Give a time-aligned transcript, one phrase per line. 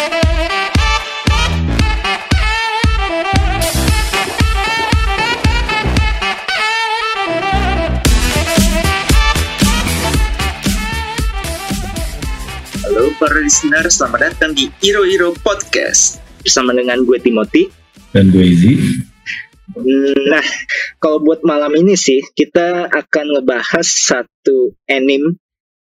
[0.00, 0.08] Halo
[13.20, 17.68] para listener, selamat datang di Iro Iro Podcast bersama dengan gue Timothy.
[18.16, 19.04] dan gue Izzy.
[20.32, 20.40] Nah,
[20.96, 25.36] kalau buat malam ini sih kita akan ngebahas satu anime.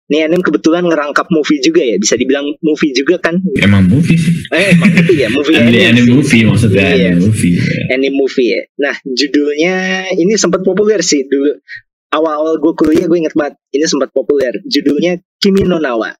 [0.09, 3.37] Ini anime kebetulan ngerangkap movie juga ya, bisa dibilang movie juga kan?
[3.61, 4.41] Emang movie sih.
[4.50, 7.13] Eh, emang itu ya movie Anime, anime, movie maksudnya Iya.
[7.13, 7.54] anime movie.
[7.55, 7.83] ya.
[7.93, 8.61] Anime movie ya.
[8.81, 9.73] Nah, judulnya
[10.17, 11.53] ini sempat populer sih dulu.
[12.09, 14.57] Awal-awal gue kuliah gue inget banget ini sempat populer.
[14.65, 16.17] Judulnya Kimi no Nawa.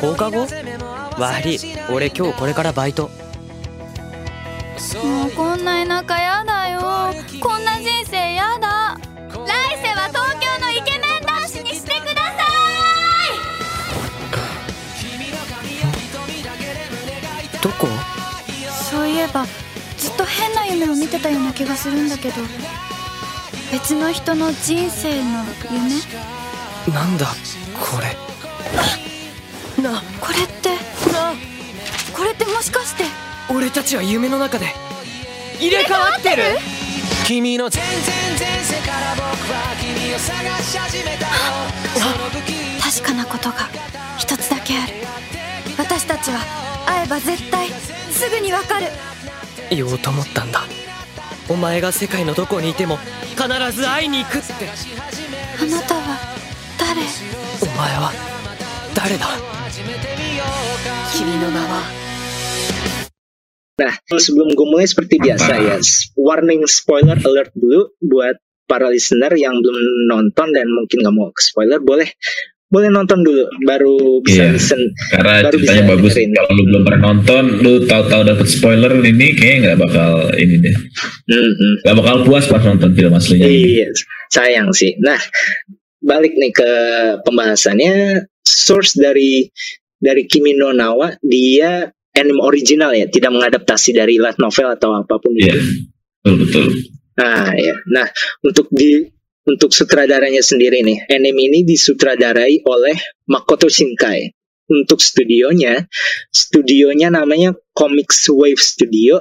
[0.00, 0.46] 放課後？
[1.18, 1.58] 悪い。
[1.90, 3.10] 俺今日これからバイト。
[5.02, 6.80] もうこんな田舎やだよ。
[7.40, 8.96] こんな人生やだ。
[9.32, 12.32] 来世は東京のイケメン男子にしてくださ
[17.60, 17.88] どこ？
[17.88, 17.90] い
[18.70, 19.44] そういえば
[19.98, 22.36] ずっと変な夢を見てたような気がするんだけど
[23.72, 26.43] 別の人の人生の夢？
[26.92, 27.26] なんだ
[27.74, 28.16] これ。
[29.82, 30.70] なこれって
[32.12, 33.04] これってもしかして。
[33.50, 34.74] 俺たちは夢の中で
[35.58, 36.42] 入れ替わってる。
[37.26, 37.92] 君の全然
[38.38, 41.26] 前世から僕は君を探し始めた
[42.82, 43.68] 確かなことが
[44.18, 44.92] 一つだけある。
[45.78, 46.40] 私たちは
[46.86, 48.86] 会えば絶対すぐにわかる。
[49.70, 50.62] 言おうと思ったんだ。
[51.48, 52.98] お前が世界のどこにいても
[53.36, 54.52] 必ず会いに行くって。
[55.60, 56.03] あなたは
[56.93, 57.01] 誰
[57.61, 58.11] お前は
[58.93, 59.25] 誰だ
[61.13, 61.83] 君の名は
[63.79, 68.35] Nah, sebelum gue mulai seperti biasa ya, s- warning spoiler alert dulu buat
[68.67, 72.11] para listener yang belum nonton dan mungkin nggak mau ke spoiler, boleh
[72.67, 74.51] boleh nonton dulu baru bisa Iya.
[74.51, 74.81] listen.
[75.09, 76.11] Karena Baru ceritanya bisa bagus.
[76.11, 76.29] dengerin.
[76.35, 80.75] Kalau lu belum pernah nonton, lu tahu-tahu dapet spoiler ini kayaknya nggak bakal ini deh.
[81.31, 81.71] Mhm.
[81.81, 83.47] Nggak bakal puas pas nonton film aslinya.
[83.47, 83.87] Iya,
[84.27, 84.99] sayang sih.
[84.99, 85.17] Nah,
[86.04, 86.70] balik nih ke
[87.24, 89.48] pembahasannya, source dari
[89.96, 95.16] dari Kimi no Nawa dia anime original ya, tidak mengadaptasi dari light novel atau apa
[95.18, 95.56] pun Iya.
[95.56, 95.60] itu.
[96.22, 96.66] Betul betul.
[97.14, 97.74] Nah, ya.
[97.90, 98.06] Nah,
[98.44, 99.02] untuk di
[99.44, 102.96] untuk sutradaranya sendiri nih, anime ini disutradarai oleh
[103.28, 104.32] Makoto Shinkai.
[104.64, 105.84] Untuk studionya,
[106.32, 109.20] studionya namanya Comics Wave Studio.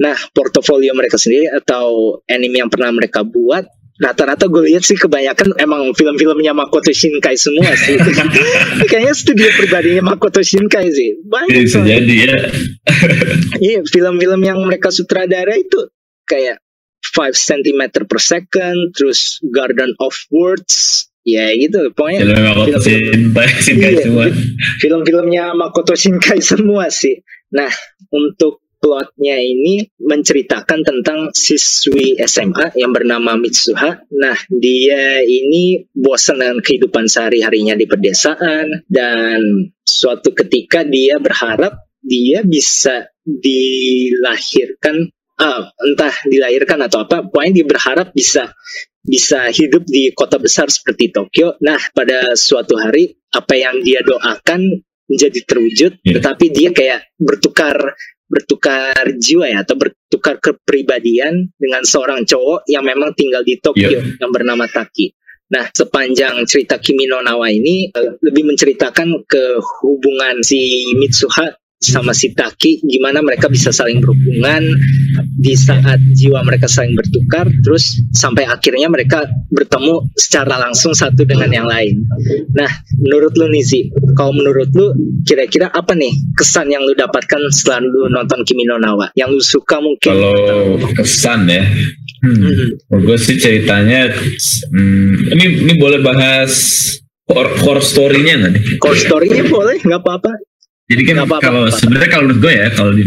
[0.00, 3.68] Nah, portofolio mereka sendiri atau anime yang pernah mereka buat
[4.00, 8.00] rata-rata gue lihat sih kebanyakan emang film-filmnya Makoto Shinkai semua sih.
[8.90, 11.20] Kayaknya studio pribadinya Makoto Shinkai sih.
[11.20, 12.00] Banyak Bisa soalnya.
[12.00, 12.36] jadi ya.
[13.60, 15.92] Iya, film-film yang mereka sutradara itu
[16.24, 16.64] kayak
[17.04, 21.92] 5 cm per second, terus Garden of Words, ya gitu.
[21.92, 24.24] Pokoknya Film aku cinta, cinta Iya, semua.
[24.82, 27.20] film-filmnya Makoto Shinkai semua sih.
[27.52, 27.68] Nah,
[28.08, 34.00] untuk plotnya ini menceritakan tentang siswi SMA yang bernama Mitsuha.
[34.16, 42.40] Nah, dia ini bosan dengan kehidupan sehari-harinya di pedesaan dan suatu ketika dia berharap dia
[42.40, 48.56] bisa dilahirkan ah, entah dilahirkan atau apa, pokoknya dia berharap bisa
[49.00, 51.56] bisa hidup di kota besar seperti Tokyo.
[51.64, 56.20] Nah, pada suatu hari apa yang dia doakan menjadi terwujud, Iya.
[56.20, 57.96] tetapi dia kayak bertukar
[58.30, 64.00] bertukar jiwa ya atau bertukar kepribadian dengan seorang cowok yang memang tinggal di Tokyo Iya.
[64.22, 65.10] yang bernama Taki.
[65.50, 72.12] Nah, sepanjang cerita Kimi no Nawa ini eh, lebih menceritakan ke hubungan si Mitsuha sama
[72.12, 74.60] si Taki gimana mereka bisa saling berhubungan
[75.40, 81.48] di saat jiwa mereka saling bertukar terus sampai akhirnya mereka bertemu secara langsung satu dengan
[81.48, 82.04] yang lain.
[82.52, 82.68] Nah,
[83.00, 83.80] menurut lu nih Zi,
[84.12, 84.92] kalau menurut lu
[85.24, 89.08] kira-kira apa nih kesan yang lu dapatkan setelah lu nonton Kimi no Nawa?
[89.16, 90.12] Yang lu suka mungkin?
[90.12, 90.36] Kalau
[90.92, 92.44] kesan ya, hmm,
[92.92, 93.00] Mhm.
[93.08, 94.12] gue sih ceritanya,
[94.68, 96.52] hmm, ini ini boleh bahas
[97.24, 98.64] core, core story-nya nggak nih?
[98.76, 100.49] Core story-nya boleh, nggak apa-apa.
[100.90, 103.02] Jadi kan kalau sebenarnya kalau menurut gue ya kalau di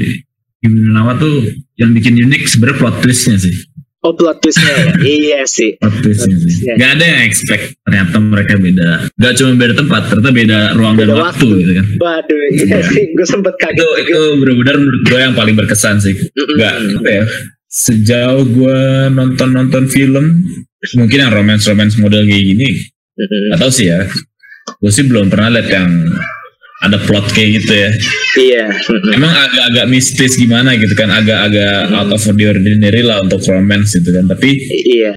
[0.63, 1.43] di nama tuh
[1.75, 3.51] yang bikin unik sebenarnya plot twistnya sih.
[4.03, 4.91] Oh, plot twist-nya ya?
[5.15, 5.79] iya sih.
[5.79, 6.43] Plot twistnya sih.
[6.43, 6.73] twistnya.
[6.75, 8.89] Gak ada yang expect ternyata mereka beda.
[9.15, 11.59] Gak cuma beda tempat, ternyata beda ruang dan Beda waktu, waktu.
[11.63, 11.85] gitu kan.
[12.03, 13.03] Waduh, iya sih.
[13.15, 13.79] Gue sempet kaget.
[13.79, 16.15] Itu itu benar-benar menurut gue yang paling berkesan sih.
[16.35, 17.23] Gak apa ya?
[17.71, 20.51] Sejauh gue nonton-nonton film,
[20.99, 22.67] mungkin yang romance-romance model kayak gini,
[23.15, 23.55] Mm-mm.
[23.55, 24.03] Gak tau sih ya.
[24.83, 25.87] Gue sih belum pernah lihat yang
[26.83, 27.89] ada plot kayak gitu ya.
[28.35, 28.65] Iya.
[29.15, 31.97] Emang agak-agak mistis gimana gitu kan, agak-agak Hmm.
[31.97, 34.27] out of the ordinary lah untuk romance gitu kan.
[34.27, 34.49] Tapi
[34.83, 35.15] Iya.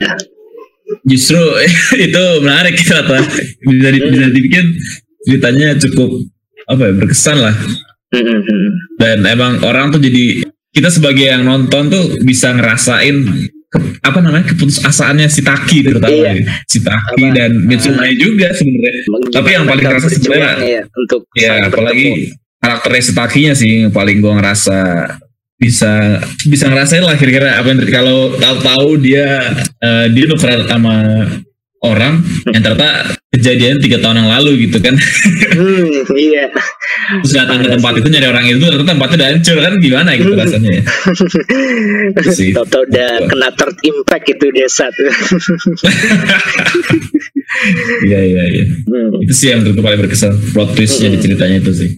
[1.02, 1.38] justru
[2.06, 3.18] itu menarik ternyata
[3.66, 4.64] bisa di, bisa dibikin
[5.26, 6.22] ceritanya cukup
[6.66, 7.54] apa ya berkesan lah
[8.14, 8.38] Mm-mm.
[8.98, 13.26] dan emang orang tuh jadi kita sebagai yang nonton tuh bisa ngerasain
[14.00, 16.32] apa namanya keputusasaannya si Taki terutama Iya.
[16.36, 16.44] ya.
[16.64, 19.02] si Taki Apa, dan Mitsuhaya juga sebenarnya
[19.32, 21.70] Tapi yang paling kerasa sebenarnya- berjuang ya untuk ya saling bertemu.
[21.72, 22.08] apalagi
[22.56, 24.78] karakternya si Takinya sih yang paling gua ngerasa
[25.56, 29.40] bisa bisa ngerasain lah kira-kira apa yang kalau tahu-tahu dia
[29.78, 30.94] eh, dia nuker sama
[31.84, 32.88] orang yang ternyata
[33.28, 34.96] kejadian tiga tahun yang lalu gitu kan
[35.56, 36.48] Hmm, iya.
[37.20, 40.32] terus datang ke tempat itu nyari orang itu ternyata tempatnya udah hancur kan gimana gitu
[40.32, 40.40] Hmm.
[40.40, 40.82] rasanya ya
[42.32, 42.50] sih.
[42.52, 45.08] Tahu-tahu udah kena third impact itu desa tuh.
[48.08, 51.72] iya iya iya Hmm, itu sih yang menurutku paling berkesan plot twistnya di ceritanya itu
[51.72, 51.90] sih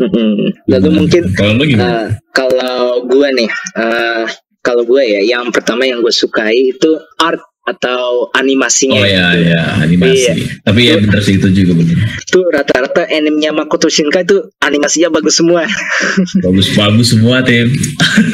[0.00, 0.68] mm-mm.
[0.68, 3.48] Lalu mungkin kalau lu gimana Uh, kalau gue nih,
[3.78, 4.26] uh,
[4.58, 9.00] kalau gue ya, yang pertama yang gue sukai itu art atau animasinya.
[9.00, 9.48] oh ya gitu.
[9.56, 10.34] ya animasi Iya.
[10.60, 15.40] tapi ya bener sih itu juga bener Itu rata-rata animenya Makoto Shinkai itu animasinya bagus
[15.40, 15.64] semua.
[16.44, 17.72] bagus bagus semua tim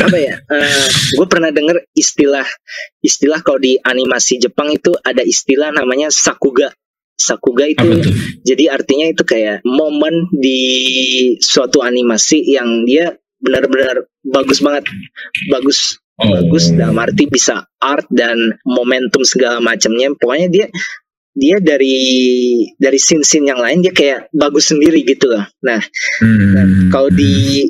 [0.02, 0.34] Apa ya?
[0.50, 2.42] Uh, gue pernah denger istilah
[3.00, 6.74] istilah kalau di animasi Jepang itu ada istilah namanya sakuga.
[7.14, 10.60] Sakuga itu tuh jadi artinya itu kayak momen di
[11.38, 14.84] suatu animasi yang dia benar-benar bagus banget,
[15.48, 15.96] bagus.
[16.20, 20.12] Bagus dalam arti bisa art dan momentum segala macamnya.
[20.14, 20.66] Pokoknya dia
[21.30, 21.96] dia dari
[22.76, 25.46] dari scene-scene yang lain dia kayak bagus sendiri gitu loh.
[25.64, 25.80] Nah
[26.20, 26.90] Hmm.
[26.92, 27.64] kalau di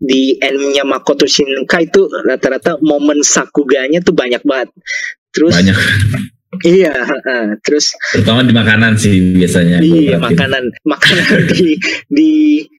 [0.00, 4.72] di animenya Makoto Shinkai itu rata-rata momen sakuganya tuh banyak banget.
[5.30, 5.76] Terus banyak
[6.66, 6.90] iya
[7.62, 11.78] terus terutama di makanan sih biasanya Iya makanan makanan di
[12.10, 12.30] di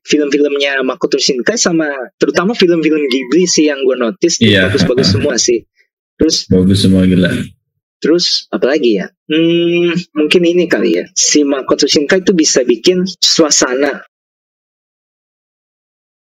[0.04, 1.88] film-filmnya Makoto Shinkai sama
[2.20, 4.68] terutama film-film Ghibli sih yang gue notice Iya.
[4.68, 5.64] bagus-bagus semua sih.
[6.20, 7.32] Terus bagus semua gila
[8.02, 9.14] terus apa lagi ya?
[9.30, 11.06] Hmm, mungkin ini kali ya.
[11.14, 14.02] Si Makoto Shinkai itu bisa bikin suasana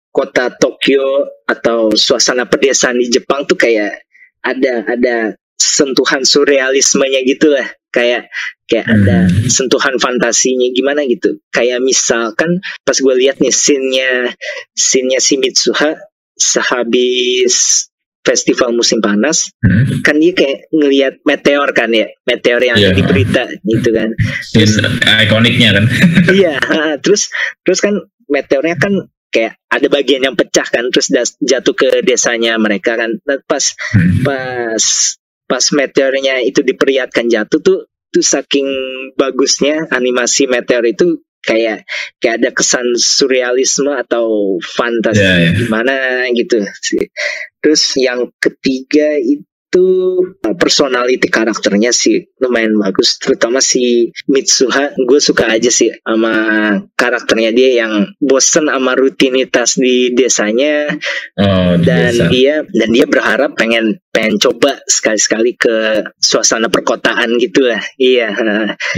[0.09, 4.01] kota Tokyo atau suasana pedesaan di Jepang tuh kayak
[4.41, 5.15] ada ada
[5.57, 8.29] sentuhan surrealismenya gitu lah kayak
[8.69, 9.49] kayak ada Hmm.
[9.49, 14.37] sentuhan fantasinya gimana gitu kayak misalkan pas gue lihat nih scene-nya
[14.75, 15.97] scene-nya si Mitsuha
[16.37, 17.87] sehabis
[18.21, 20.03] festival musim panas Hmm.
[20.03, 22.97] kan dia kayak ngelihat meteor kan ya meteor yang ada Iya.
[22.99, 24.09] di berita gitu kan
[24.43, 24.83] Scene
[25.23, 25.85] ikoniknya kan
[26.37, 26.59] iya
[26.99, 27.31] terus
[27.63, 27.95] terus kan
[28.27, 28.93] meteornya kan
[29.31, 31.07] kayak ada bagian yang pecah kan terus
[31.39, 33.63] jatuh ke desanya mereka kan Dan pas
[33.95, 34.21] Hmm.
[34.27, 34.83] pas
[35.47, 37.79] pas meteornya itu diperlihatkan jatuh tuh
[38.11, 38.67] tuh saking
[39.19, 41.87] bagusnya animasi meteor itu kayak
[42.19, 45.51] kayak ada kesan surrealisme atau fantasi Iya, iya.
[45.55, 45.95] gimana
[46.35, 47.07] gitu sih.
[47.63, 54.97] Terus yang ketiga itu uh, personality karakternya sih lumayan bagus, terutama si Mitsuha.
[54.97, 56.33] Gue suka aja sih sama
[56.97, 60.91] karakternya dia yang bosen sama rutinitas di desanya
[61.37, 62.25] oh di dan desa.
[62.33, 65.75] dia dan dia berharap pengen pengen coba sekali-sekali ke
[66.17, 67.81] suasana perkotaan gitu lah.
[68.01, 68.33] Iya.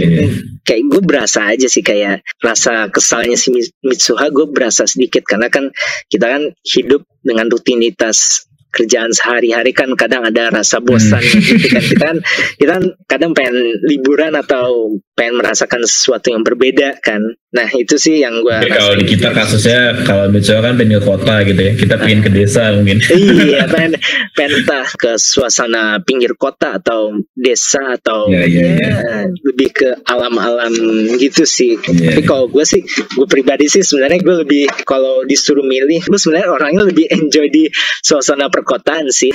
[0.00, 0.24] Iya.
[0.64, 5.52] kayak gue berasa aja sih kayak rasa kesalnya si Mi- Mitsuha gue berasa sedikit karena
[5.52, 5.68] kan
[6.08, 11.82] kita kan hidup dengan rutinitas kerjaan sehari-hari kan kadang ada rasa bosan gitu kan.
[11.84, 12.16] Kita kan
[12.56, 12.74] kita
[13.06, 17.20] kadang pengen liburan atau pengen merasakan sesuatu yang berbeda kan
[17.50, 21.34] nah itu sih yang gue kalau di kita kasusnya kalau misalnya kan pengen ke kota
[21.42, 23.02] gitu ya kita pengen ke desa mungkin.
[23.10, 23.98] Iya pengen
[24.32, 28.94] pengen entah ke suasana pinggir kota atau desa atau Iya, iya, ya,
[29.42, 30.70] lebih ke alam-alam
[31.18, 31.74] gitu sih.
[31.76, 32.14] Iya.
[32.14, 36.48] tapi kalau gue sih gue pribadi sih sebenarnya gue lebih kalau disuruh milih gue sebenarnya
[36.48, 37.66] orangnya lebih enjoy di
[38.00, 39.34] suasana perkotaan sih.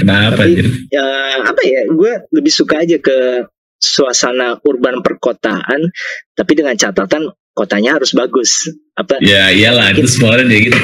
[0.00, 1.04] Kenapa Tapi- ya
[1.44, 3.44] apa ya gue lebih suka aja ke
[3.78, 5.90] suasana urban perkotaan
[6.34, 8.70] tapi dengan catatan kotanya harus bagus.
[8.94, 9.18] Apa?
[9.18, 10.78] Ya iyalah itu semua orang dia gitu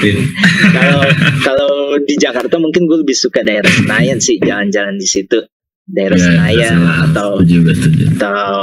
[0.70, 1.02] kalau
[1.46, 1.72] kalau
[2.02, 5.42] di Jakarta mungkin gue lebih suka daerah Senayan sih jalan-jalan di situ.
[5.84, 7.04] Daerah Ya, Senayan setuju.
[7.12, 8.04] atau setuju setuju.
[8.16, 8.54] atau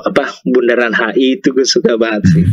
[0.00, 2.44] apa bundaran HI itu gue suka banget sih.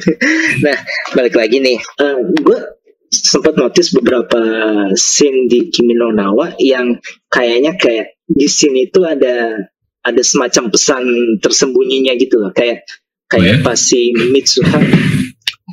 [0.64, 0.76] nah
[1.12, 2.58] balik lagi nih, Eh, gue
[3.10, 4.38] sempat notice beberapa
[4.94, 9.58] scene di Kimi no Nawa yang kayaknya kayak di sini itu ada
[10.04, 11.04] ada semacam pesan
[11.40, 12.84] tersembunyinya gitu loh kayak
[13.26, 13.64] kayak Oh ya?
[13.64, 14.78] pas si Mitsuha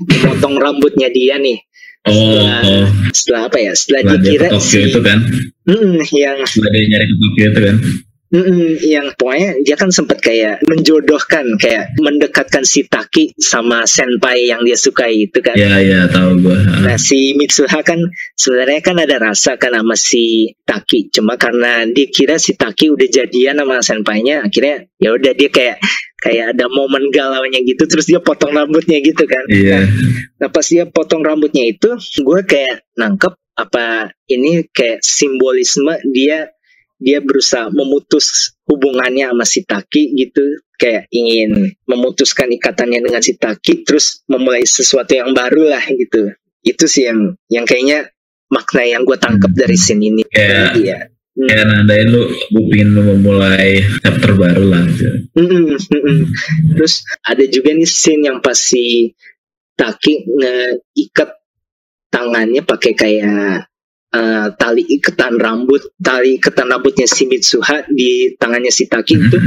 [0.08, 1.60] memotong rambutnya dia nih
[2.08, 2.86] oh, setelah, oh.
[3.12, 5.20] setelah apa ya setelah Setelah dia dikira Tokyo si itu kan
[5.62, 7.76] Mm, yang setelah dia nyari ke Tokyo itu kan
[8.32, 14.64] Mm-mm, yang pokoknya dia kan sempat kayak menjodohkan kayak mendekatkan si Taki sama senpai yang
[14.64, 15.52] dia sukai itu kan.
[15.52, 16.58] Iya iya tahu gue.
[16.80, 18.00] Nah si Mitsuha kan
[18.40, 20.56] sebenarnya kan ada rasa kan sama si
[20.92, 25.48] Taki, cuma karena dia kira si Taki udah jadian sama senpainya, akhirnya ya udah dia
[25.48, 25.80] kayak
[26.20, 29.48] kayak ada momen galaunya gitu, terus dia potong rambutnya gitu kan.
[29.48, 29.88] Iya.
[30.44, 36.52] Nah pas dia potong rambutnya itu, gue kayak nangkep apa ini kayak simbolisme dia
[37.00, 40.44] dia berusaha memutus hubungannya sama si Taki gitu
[40.76, 46.36] kayak ingin memutuskan ikatannya dengan si Taki terus memulai sesuatu yang baru lah gitu
[46.68, 48.12] itu sih yang yang kayaknya
[48.52, 51.00] makna yang gue tangkap dari scene ini Kayak iya
[51.32, 51.48] Hmm.
[51.48, 55.32] kayak nandain lu gue pengen lu memulai chapter baru lah gitu.
[55.40, 56.18] Mm-mm, mm-mm.
[56.76, 59.16] Terus ada juga nih scene yang pas si
[59.80, 61.30] Taki ngeikat
[62.12, 63.64] tangannya pakai kayak
[64.12, 69.38] eh, tali iketan rambut, tali iketan rambutnya si Mitsuha di tangannya si Taki itu,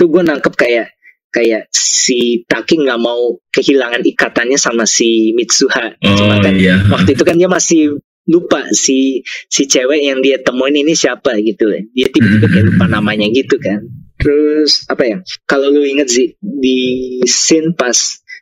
[0.00, 0.96] tuh gue nangkep kayak
[1.28, 6.00] kayak si Taki nggak mau kehilangan ikatannya sama si Mitsuha.
[6.00, 6.80] Cuma Oh kan iya.
[6.88, 11.64] waktu itu kan dia masih lupa si si cewek yang dia temuin ini siapa gitu
[11.90, 13.80] dia tiba-tiba kayak lupa namanya gitu kan
[14.20, 16.80] terus apa ya kalau lu inget sih di
[17.24, 17.96] scene pas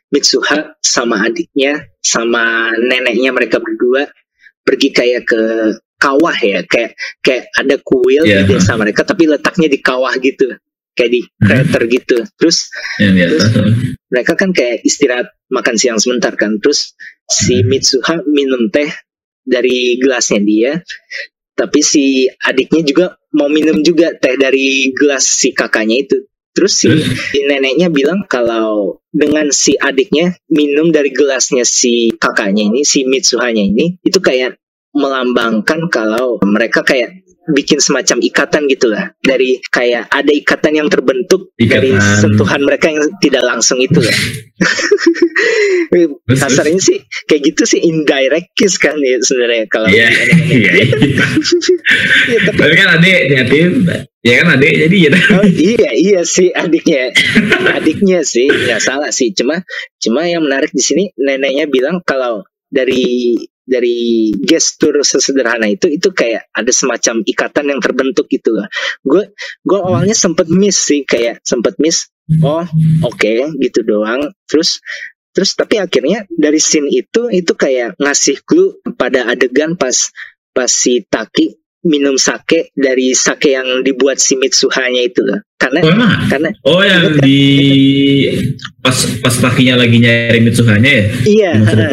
[0.07, 4.07] Mitsuha sama adiknya sama neneknya mereka berdua
[4.63, 5.41] pergi kayak ke
[5.97, 8.43] kawah ya kayak kayak ada kuil Iya.
[8.43, 10.47] di desa mereka tapi letaknya di kawah gitu
[10.93, 11.43] kayak di Hmm.
[11.43, 13.43] crater gitu terus Yang di atas.
[14.07, 16.95] mereka kan kayak istirahat makan siang sebentar kan terus
[17.27, 17.67] si Hmm.
[17.67, 18.87] Mitsuha minum teh
[19.47, 20.71] dari gelasnya dia
[21.57, 26.17] tapi si adiknya juga mau minum juga teh dari gelas si kakaknya itu.
[26.53, 26.89] Terus si,
[27.33, 33.65] si neneknya bilang kalau dengan si adiknya minum dari gelasnya si kakaknya ini si Mitsuhanya
[33.65, 34.61] ini itu kayak
[34.93, 41.55] melambangkan kalau mereka kayak bikin semacam ikatan gitu lah dari kayak ada ikatan yang terbentuk
[41.55, 42.19] dari Ikatan.
[42.19, 44.17] sentuhan mereka yang tidak langsung itu lah
[46.27, 50.07] kasarnya sih kayak gitu sih indirect kiss kan ya sebenarnya kalau Iya.
[50.11, 50.43] anime.
[50.51, 50.71] Iya.
[50.75, 51.25] iya.
[52.27, 53.71] Iya, tapi Tapi kan adik niatin,
[54.21, 55.11] ya kan adik jadi ya.
[55.39, 57.15] Oh, iya iya sih adiknya
[57.71, 59.63] adiknya sih nggak salah sih cuma
[59.97, 63.35] cuma yang menarik di sini neneknya bilang kalau dari
[63.67, 68.55] dari gestur sesederhana itu itu kayak ada semacam ikatan yang terbentuk gitu.
[69.03, 69.35] Gue
[69.67, 72.07] gue awalnya sempet miss sih kayak sempet miss
[72.39, 72.63] oh
[73.03, 74.31] oke gitu doang.
[74.47, 74.79] Terus
[75.35, 80.09] terus tapi akhirnya dari scene itu itu kayak ngasih clue pada adegan pas
[80.55, 85.39] pas si Taki minum sake dari sake yang dibuat si Mitsuhanya itu loh.
[85.57, 85.93] Karena Oh,
[86.29, 87.41] karena Oh yang di
[88.81, 88.93] pas
[89.25, 91.05] pas pakinya lagi nyari Mitsuhanya ya?
[91.25, 91.89] iya ya?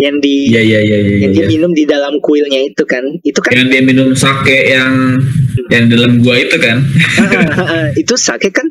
[0.00, 1.16] yang di Iya iya iya iya.
[1.28, 1.48] yang dia iya.
[1.48, 3.04] minum di dalam kuilnya itu kan.
[3.24, 5.20] Itu kan Yang dia minum sake yang
[5.68, 6.80] yang dalam gua itu kan?
[8.00, 8.68] itu sake kan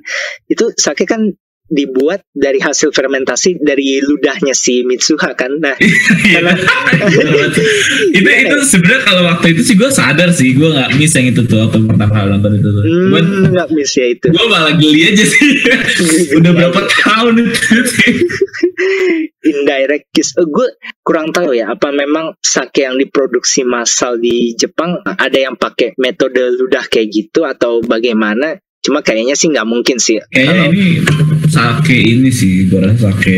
[0.49, 1.33] itu sake kan
[1.71, 5.55] dibuat dari hasil fermentasi dari ludahnya si Mitsuha kan.
[5.55, 6.43] Nah, Iya.
[6.43, 6.59] Karena-
[8.11, 11.41] itu itu sebenarnya kalau waktu itu sih gue sadar sih gue nggak miss yang itu
[11.47, 12.83] tuh waktu pertama kali nonton itu tuh.
[12.83, 14.25] Cuman hmm, nggak miss ya itu.
[14.27, 15.47] gue malah geli aja sih.
[16.37, 17.59] Udah berapa tahun itu?
[19.41, 20.35] indirect kiss.
[20.37, 20.67] Eh, gue
[21.01, 26.41] kurang tahu ya apa memang sake yang diproduksi massal di Jepang ada yang pakai metode
[26.57, 28.59] ludah kayak gitu atau bagaimana?
[28.81, 30.17] Cuma kayaknya sih nggak mungkin sih.
[30.29, 30.85] Kayaknya Kalau- ini
[31.47, 33.37] sake ini sih gue rasa sake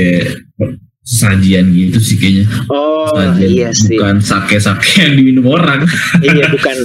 [1.04, 2.48] sajian gitu sih kayaknya.
[2.72, 5.84] oh Sajian, iya sih, Bukan sake-sake yang diminum orang.
[6.24, 6.76] iya bukan,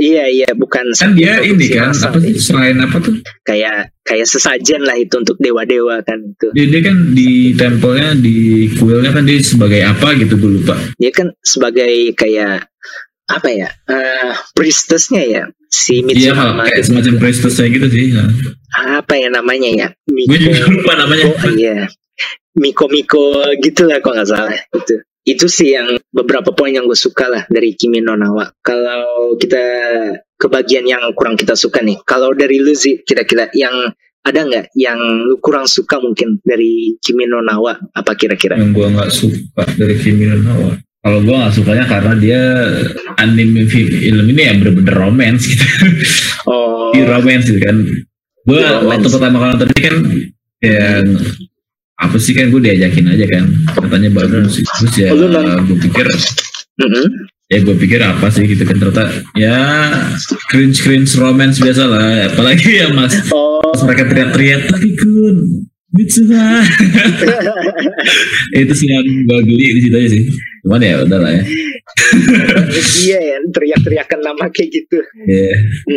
[0.00, 0.80] iya iya bukan.
[0.96, 2.08] kan sake dia ini kan massal.
[2.08, 3.20] apa sih selain apa tuh?
[3.44, 6.48] Kayak kayak sesajen lah itu untuk dewa-dewa kan itu.
[6.56, 8.36] Dia, dia kan di tempelnya di
[8.80, 10.74] kuilnya kan dia sebagai apa gitu gue lupa.
[10.96, 12.72] Dia kan sebagai kayak
[13.26, 18.04] apa ya eh priestessnya ya si Iya Mitsuha kayak semacam priestessnya gitu sih.
[18.14, 18.30] Nah.
[19.02, 21.24] apa ya namanya ya Gue juga lupa namanya.
[21.32, 21.90] Oh iya.
[22.56, 24.94] Miko Miko gitu lah kalau nggak salah itu.
[25.26, 28.46] Itu sih yang beberapa poin yang gue suka lah dari Kimi no Nawa.
[28.62, 29.62] Kalau kita
[30.38, 31.98] ke bagian yang kurang kita suka nih.
[32.06, 33.90] Kalau dari lu sih kira-kira yang
[34.26, 38.54] ada nggak yang lu kurang suka mungkin dari Kimi no Nawa apa kira-kira?
[38.54, 40.72] yang gue nggak suka dari Kimi no Nawa.
[41.06, 42.40] Kalau gue nggak sukanya karena dia
[43.22, 45.62] anime film ini ya bener-bener romance gitu.
[46.50, 47.78] Oh, Di romance gitu kan.
[48.42, 49.96] Gue waktu pertama kali nonton ini kan
[50.66, 51.06] yang
[51.96, 54.64] apa sih kan gue diajakin aja kan katanya bagus sih.
[54.66, 56.06] terus ya Oh, gue pikir
[56.76, 57.06] mm-mm.
[57.48, 59.56] ya gue pikir apa sih gitu kan ternyata ya
[60.52, 65.36] cringe cringe romance biasa lah apalagi ya mas oh, mereka teriak-teriak lagi kun
[65.96, 66.62] Mitsuha.
[68.60, 70.24] itu sih yang gue geli di situ aja sih.
[70.66, 71.42] Cuman ya udah lah ya.
[73.06, 75.54] iya ya teriak-teriakan nama kayak gitu Iya.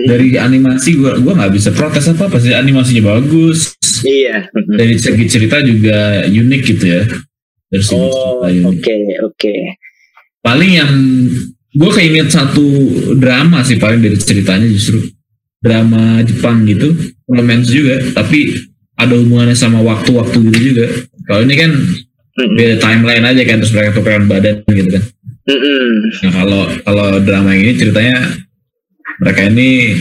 [0.08, 3.76] Dari animasi gue gua nggak bisa protes apa apa sih animasinya bagus.
[4.08, 7.04] iya Dari segi cerita juga unik gitu ya.
[7.70, 9.56] Dari segi oh oke oke
[10.40, 10.92] Paling yang
[11.76, 12.64] gue keinget satu
[13.20, 15.04] drama sih paling dari ceritanya justru
[15.60, 16.96] drama Jepang gitu,
[17.28, 18.56] romance juga, tapi
[19.00, 20.86] ada hubungannya sama waktu-waktu gitu juga.
[21.26, 21.72] Kalau ini kan
[22.36, 25.04] beda timeline aja kan terus mereka tukeran badan gitu kan.
[25.50, 25.88] Mm-mm.
[26.22, 28.22] Nah kalau kalau drama ini ceritanya
[29.18, 29.98] mereka ini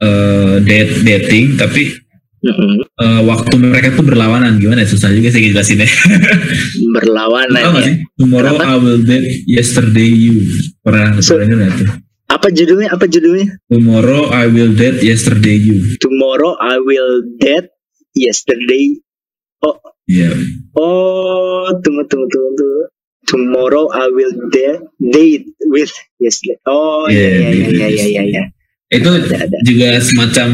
[0.00, 1.92] eh date dating tapi
[2.40, 5.88] eh, waktu mereka tuh berlawanan gimana ya susah juga sih jelasinnya.
[6.96, 7.96] berlawanan Tahu ya sih?
[8.16, 8.70] Tomorrow Kenapa?
[8.70, 10.36] I will date yesterday you.
[10.80, 11.90] Pernah So- pernah tuh?
[12.30, 15.98] apa judulnya apa judulnya Tomorrow I will date yesterday you.
[15.98, 17.66] tomorrow I will dead
[18.14, 18.98] yesterday
[19.62, 19.76] oh
[20.10, 20.30] Iya.
[20.74, 22.82] oh tunggu tunggu tunggu tunggu
[23.28, 28.22] tomorrow I will date date with yesterday oh iya Iya, iya iya iya, iya iya
[28.26, 28.44] iya
[28.90, 30.48] Itu ada ada juga semacam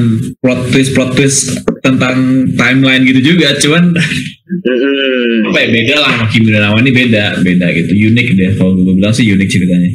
[0.44, 3.56] plot twist plot twist tentang timeline gitu juga.
[3.56, 5.48] Cuman Mm-mm.
[5.48, 8.92] apa ya beda lah sama Kimi wa ini beda beda gitu unik deh kalau gue
[8.92, 9.88] bilang sih unik ceritanya.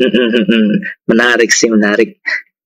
[0.00, 0.66] Mm-mm-mm.
[1.04, 2.16] menarik sih menarik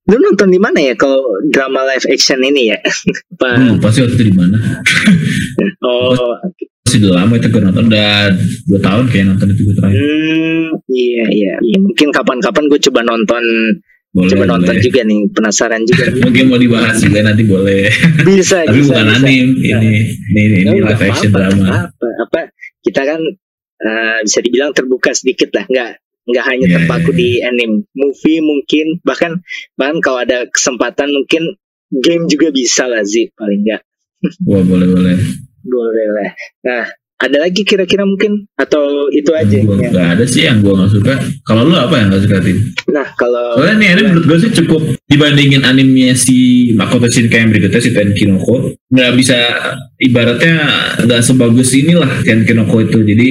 [0.06, 2.78] lu nonton di mana ya kalau drama live action ini ya
[3.32, 4.54] apa lupa sih waktu itu di mana.
[5.82, 6.38] oh
[6.86, 8.30] Masih udah lama itu gue nonton udah
[8.64, 9.98] dua tahun kayak nonton itu gue terakhir.
[9.98, 13.42] hmm, iya iya Iya, mungkin kapan-kapan gue coba nonton
[14.08, 14.84] Boleh, coba nonton boleh.
[14.86, 17.90] juga nih penasaran juga Mungkin mau dibahas juga nanti boleh.
[18.22, 19.18] bisa Tapi bisa, bukan bisa.
[19.18, 19.90] anim ini ini
[20.30, 21.66] ini, Ya ini udah, live action apa-apa, drama.
[21.90, 22.40] apa apa
[22.80, 23.20] kita kan
[23.76, 25.90] eh, bisa dibilang terbuka sedikit lah nggak
[26.26, 29.38] nggak hanya Iya, terpaku iya, di anime movie mungkin bahkan
[29.74, 31.54] bahkan kalau ada kesempatan mungkin
[31.92, 33.82] game juga bisa lah sih paling nggak
[34.48, 35.16] Wah boleh boleh.
[35.62, 36.30] boleh lah
[36.62, 36.84] nah
[37.16, 39.88] ada lagi kira-kira mungkin atau itu aja Gua ya.
[39.88, 41.16] nggak ada sih yang gue nggak suka.
[41.42, 42.58] Kalau lu apa yang nggak suka Tim?
[42.92, 46.36] nah kalau Soalnya nih anime menurut gue sih cukup dibandingin animenya si
[46.72, 49.38] Makoto Shinkai yang berikutnya si Tenkinoko nggak bisa
[49.96, 50.54] ibaratnya
[51.02, 53.28] nggak sebagus inilah Tenkinoko itu jadi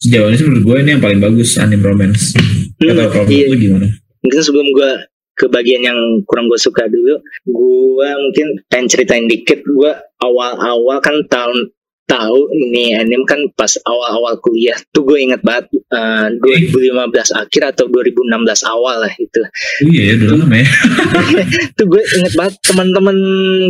[0.00, 2.32] sejauh ini sih menurut gue ini yang paling bagus anime romance.
[2.34, 3.52] Hmm, Kata kalau iya.
[3.52, 3.88] gimana?
[4.20, 4.90] mungkin sebelum gue
[5.36, 7.16] ke bagian yang kurang gue suka dulu
[7.48, 11.72] gue mungkin pengen ceritain dikit gue awal-awal kan tahun
[12.10, 17.06] tahu ini anime kan pas awal-awal kuliah tuh gue inget banget eh, 2015
[17.38, 18.26] akhir atau 2016
[18.66, 19.40] awal lah itu.
[19.86, 20.66] Oh iya ya udah lama ya.
[21.78, 23.16] tuh gue inget banget teman-teman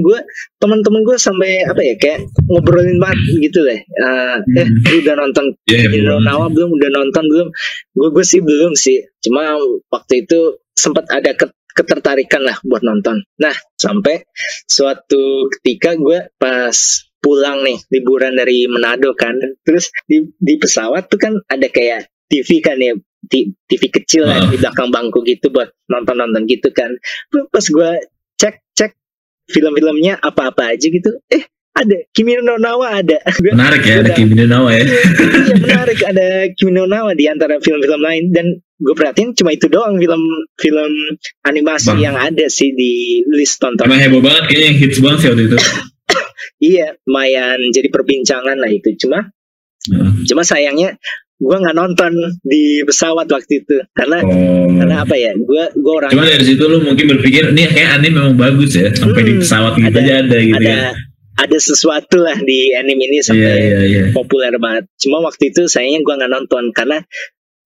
[0.01, 0.19] gue
[0.57, 3.81] teman-teman gue sampai apa ya kayak ngobrolin banget gitu deh.
[3.85, 6.21] Eh, eh lu udah nonton Iya Hiro belum.
[6.25, 6.71] Nawa belum?
[6.81, 7.49] Udah nonton belum?
[7.93, 9.05] Gue gue sih belum sih.
[9.21, 9.61] Cuma
[9.93, 14.21] waktu itu sempat ada ke- ketertarikan lah buat nonton nah sampai
[14.69, 16.77] suatu ketika gue pas
[17.21, 22.61] pulang nih liburan dari Manado kan terus di di pesawat tuh kan ada kayak TV
[22.65, 22.97] kan ya
[23.69, 24.49] TV kecil Ah.
[24.49, 26.89] di belakang bangku gitu buat nonton nonton gitu kan
[27.53, 27.91] pas gue
[28.41, 28.93] cek cek
[29.53, 34.13] film-filmnya apa-apa aja gitu eh ada Kimi no Nawa ada Menarik ya ada.
[34.13, 34.83] Kimi no Na wa ya.
[34.83, 39.51] Iya menarik ada Kimi no Na wa di antara film-film lain dan gue perhatiin cuma
[39.51, 40.23] itu doang film
[40.57, 40.93] film
[41.43, 42.01] animasi Bang.
[42.01, 42.93] yang ada sih di
[43.29, 43.85] list tonton.
[43.85, 45.59] Emang heboh banget kayaknya hits banget sih waktu itu.
[46.61, 49.33] Iya lumayan jadi perbincangan lah itu cuma
[49.87, 50.27] Heeh.
[50.27, 50.93] cuma sayangnya
[51.37, 54.69] gue nggak nonton di pesawat waktu itu karena Oh.
[54.71, 58.13] karena apa ya gue gue orang Cuma dari situ lu mungkin berpikir nih kayak anime
[58.15, 60.91] memang bagus ya sampai di Hmm, pesawat gitu ada- aja ada gitu ada ya.
[61.41, 64.05] Ada sesuatu lah di anime ini Iya sampai iya iya.
[64.13, 64.85] populer banget.
[65.01, 67.01] Cuma waktu itu sayangnya gue nggak nonton karena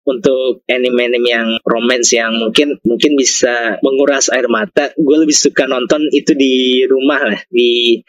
[0.05, 6.05] untuk anime-anime yang romance yang mungkin mungkin bisa menguras air mata, gue lebih suka nonton
[6.12, 8.01] itu di rumah lah, di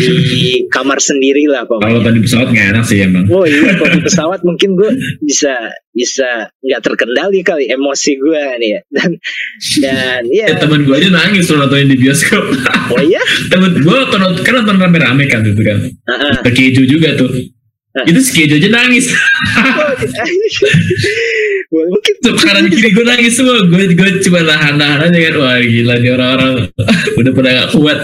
[0.00, 0.12] di
[0.74, 2.00] kamar sendiri lah Kalau pokoknya.
[2.02, 3.24] tadi pesawat nggak enak sih emang.
[3.28, 5.52] Oh iya, kalau di pesawat mungkin gue bisa
[5.92, 8.80] bisa nggak terkendali kali emosi gue nih ya.
[8.88, 9.10] Dan
[9.78, 12.42] dan Eh, ya, temen gue aja nangis tuh nontonin di bioskop.
[12.90, 13.20] oh iya,
[13.52, 15.78] temen gue nonton kan nonton rame-rame kan itu kan.
[15.84, 16.32] Heeh.
[16.40, 17.28] Ada Keju juga tuh.
[17.92, 18.08] Ah.
[18.08, 19.12] Itu si Keju aja nangis.
[21.72, 23.64] Wah, mungkin Tuh kanan kiri gue nangis semua.
[23.64, 25.34] Gue gue cuma nahan-nahan aja kan.
[25.40, 26.52] Wah gila nih orang-orang
[27.18, 27.98] udah pada gak kuat.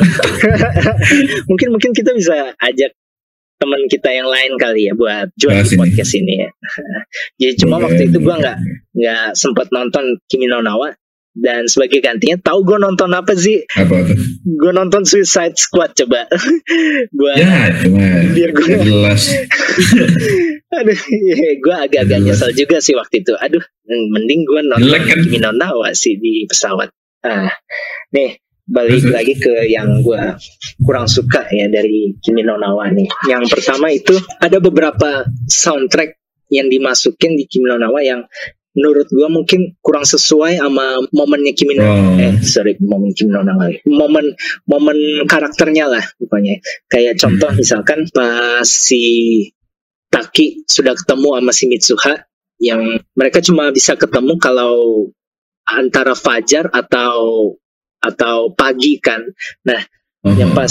[1.52, 2.96] mungkin mungkin kita bisa ajak
[3.58, 6.50] teman kita yang lain kali ya buat join Bahas di podcast ini ya.
[7.42, 8.24] Jadi cuma Boleh, waktu itu boleh.
[8.24, 8.56] gua nggak
[8.94, 10.94] nggak sempat nonton Kimi no Nawa
[11.38, 13.62] dan sebagai gantinya tahu gue nonton apa sih?
[13.78, 14.18] Apa tuh?
[14.42, 16.26] Gue nonton Suicide Squad coba.
[17.18, 18.26] buat Ya itu mah.
[18.34, 19.22] Biar gue- jelas.
[20.78, 20.98] aduh,
[21.62, 23.38] gue agak-agak nyesel juga sih waktu itu.
[23.38, 25.18] Aduh, mending gue nonton Jelek kan?
[25.22, 26.90] Kimi no Nawa sih di pesawat.
[27.22, 27.50] Ah,
[28.14, 30.22] nih balik lagi ke yang gue
[30.84, 33.08] kurang suka ya dari Kimi no Na wa nih.
[33.30, 36.18] Yang pertama itu ada beberapa soundtrack
[36.52, 38.26] yang dimasukin di Kimi no Na wa yang
[38.78, 42.14] menurut gue mungkin kurang sesuai sama momennya Kimi no Oh.
[42.14, 44.38] eh sorry momen Kimi no wa momen
[44.70, 46.62] momen karakternya lah pokoknya.
[46.86, 47.58] Kayak contoh Hmm.
[47.58, 49.02] misalkan pas si
[50.08, 52.14] Taki sudah ketemu sama si Mitsuha
[52.62, 52.80] yang
[53.12, 55.10] mereka cuma bisa ketemu kalau
[55.68, 57.54] antara fajar atau
[57.98, 59.20] atau pagi kan.
[60.24, 60.70] Oh, yang pas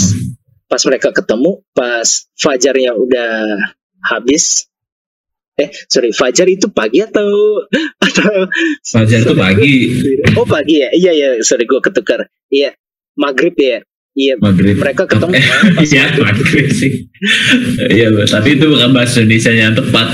[0.67, 3.32] pas mereka ketemu pas fajarnya udah
[4.04, 4.67] habis
[5.58, 7.26] eh sorry fajar itu pagi atau
[7.98, 8.46] atau
[8.84, 9.89] Fajar tuh pagi,
[10.34, 12.78] oh pagi ya iya ya sorry gue ketukar iya
[13.13, 13.82] maghrib ya
[14.13, 14.78] iya maghrib.
[14.78, 16.67] mereka ketemu Eh, pas Iya, maghrib.
[16.72, 17.10] sih.
[17.88, 20.08] Iya, tapi itu bukan bahasa Indonesia yang tepat.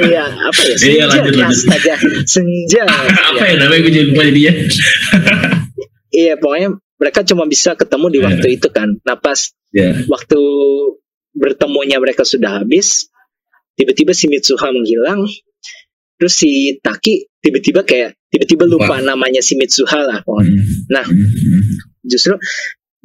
[0.00, 1.54] iya apa ya Iya, senja lanjut, ya, lanjut.
[1.54, 2.82] astaga senja
[3.28, 3.46] Apa ya.
[3.48, 4.52] ya namanya gue jadi lupa jadinya.
[6.10, 8.26] iya pokoknya mereka cuma bisa ketemu di Iya.
[8.26, 9.50] waktu itu kan nah pas
[10.06, 10.40] waktu
[11.32, 13.06] bertemunya mereka sudah habis
[13.78, 15.22] tiba-tiba si Mitsuha menghilang
[16.18, 19.14] terus si Taki tiba-tiba kayak tiba-tiba lupa Wah.
[19.14, 20.20] namanya si Mitsuha lah.
[20.26, 20.90] Hmm.
[20.90, 21.06] Nah.
[21.06, 21.78] Hmm.
[22.02, 22.34] justru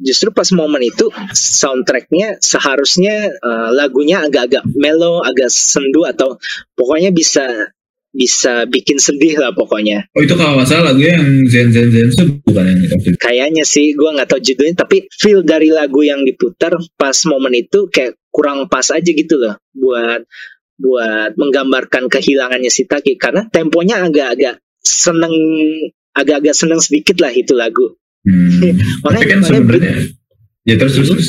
[0.00, 6.40] justru pas momen itu soundtracknya seharusnya eh, lagunya agak-agak mellow agak sendu atau
[6.74, 7.70] pokoknya bisa
[8.14, 12.08] bisa bikin sedih lah pokoknya Oh itu kalau nggak salah lagunya yang Zen Zen Zen
[12.14, 13.10] itu bukan yang itu.
[13.18, 17.90] kayaknya sih gue nggak tahu judulnya tapi feel dari lagu yang diputar pas momen itu
[17.90, 20.22] kayak kurang pas aja gitu loh buat
[20.74, 25.32] buat menggambarkan kehilangannya si Taki karena temponya agak-agak seneng
[26.12, 28.56] agak-agak seneng sedikit lah itu lagu Hmm.
[29.04, 29.92] Makanya- kan sebenarnya
[30.64, 31.28] ya terus terus terus.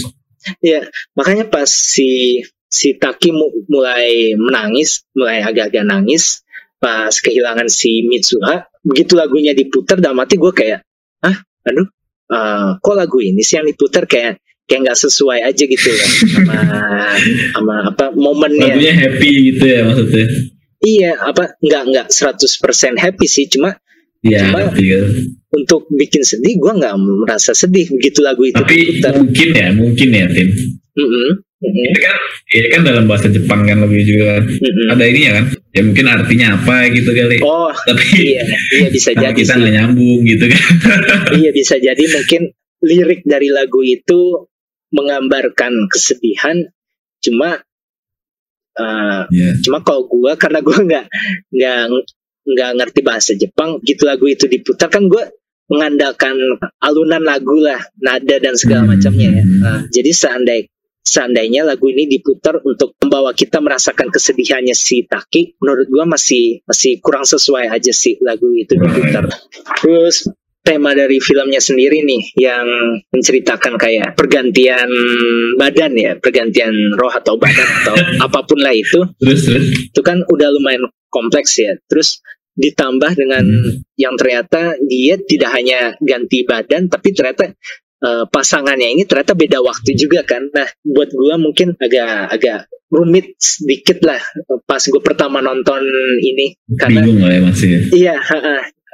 [0.64, 0.80] ya
[1.12, 6.48] makanya pas si si Taki mu- mulai menangis mulai agak-agak nangis
[6.80, 10.88] pas kehilangan si Mitsuha begitu lagunya diputar dalam hati gue kayak
[11.20, 11.36] ah
[11.68, 11.84] aduh
[12.32, 16.58] eh, kok lagu ini sih yang diputar kayak kayak nggak sesuai aja gitu loh sama
[17.52, 20.26] sama apa momennya Lagunya happy gitu ya maksudnya.
[20.82, 22.42] iya apa nggak nggak 100%
[22.96, 23.78] happy sih cuma
[24.22, 25.06] Iya, Cuma- kan.
[25.54, 30.08] untuk bikin sedih gue nggak merasa sedih begitu lagu itu Tapi diputar mungkin ya, mungkin
[30.10, 30.50] ya Tim.
[30.98, 31.30] Mm-mm,
[31.62, 32.18] mm-mm, Itu kan,
[32.50, 34.44] ini kan dalam bahasa Jepang kan lebih juga kan.
[34.50, 34.88] mm-mm.
[34.90, 35.46] Ada ini ya kan?
[35.70, 37.38] Ya mungkin artinya apa gitu kali.
[37.40, 40.66] oh Tapi iya iya bisa jadi kita nggak nyambung gitu kan.
[41.38, 42.42] iya bisa jadi mungkin
[42.82, 44.50] lirik dari lagu itu
[44.92, 46.68] menggambarkan kesedihan
[47.22, 47.62] cuma
[48.78, 49.58] uh, Iya.
[49.64, 51.06] cuma kalau gua karena gua nggak
[51.52, 51.82] nggak
[52.46, 55.26] nggak ngerti bahasa Jepang gitu lagu itu diputar kan gua
[55.66, 56.38] mengandalkan
[56.78, 58.92] alunan lagu lah nada dan segala Hmm.
[58.94, 60.60] macamnya ya Nah, jadi seandai
[61.02, 67.02] seandainya lagu ini diputar untuk membawa kita merasakan kesedihannya si Taki menurut gua masih masih
[67.02, 69.26] kurang sesuai aja sih lagu itu diputar
[69.82, 70.30] terus
[70.66, 72.66] tema dari filmnya sendiri nih yang
[73.14, 74.90] menceritakan kayak pergantian
[75.56, 77.94] badan ya pergantian roh atau badan atau
[78.26, 79.66] apa pun lah itu Terus terus.
[79.94, 82.20] itu kan udah lumayan kompleks ya terus
[82.56, 83.84] ditambah dengan Hmm.
[84.00, 87.52] yang ternyata dia tidak hanya ganti badan tapi ternyata
[88.02, 93.36] eh, pasangannya ini ternyata beda waktu juga kan nah buat gua mungkin agak agak rumit
[93.38, 94.24] sedikit lah
[94.64, 95.84] pas gue pertama nonton
[96.22, 97.68] ini karena Bingung lah ya masih.
[97.68, 97.80] ya.
[97.92, 98.16] Iya,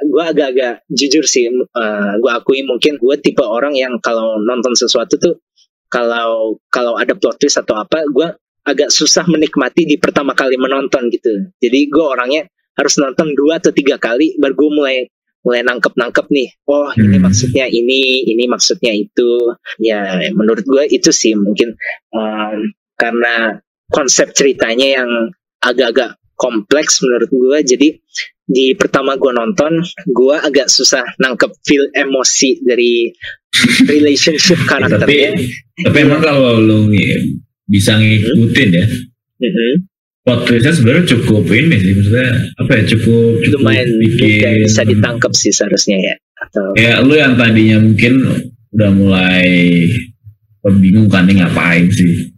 [0.06, 1.48] gue agak-agak jujur sih.
[2.22, 5.40] gue akui mungkin gue tipe orang yang kalau nonton sesuatu tuh
[5.92, 8.28] kalau kalau ada plot twist atau apa, gue
[8.64, 11.52] agak susah menikmati di pertama kali menonton gitu.
[11.60, 14.96] Jadi gue orangnya harus nonton dua atau tiga kali baru gue mulai
[15.44, 16.48] mulai nangkep nangkep nih.
[16.70, 17.28] Oh ini Hmm.
[17.28, 19.52] maksudnya ini, ini maksudnya itu.
[19.82, 21.74] Ya menurut gue itu sih mungkin
[22.14, 23.60] em, karena
[23.92, 25.10] konsep ceritanya yang
[25.60, 27.58] agak-agak kompleks menurut gue.
[27.66, 27.88] Jadi
[28.42, 33.08] di pertama gue nonton, gue agak susah nangkep feel emosi dari
[33.84, 35.30] relationship tapi karakternya.
[35.84, 38.86] tapi emang kalau lu ngi- bisa ngikutin ya
[39.38, 39.72] Mhm.
[40.22, 45.32] plot twistnya sebenarnya cukup ini sih maksudnya apa ya cukup cukup Lumayan bikin bisa ditangkap
[45.34, 46.14] sih seharusnya ya.
[46.38, 48.22] Atau ya lu yang tadinya mungkin
[48.70, 49.50] udah mulai
[50.78, 52.31] bingung kan nih ngapain sih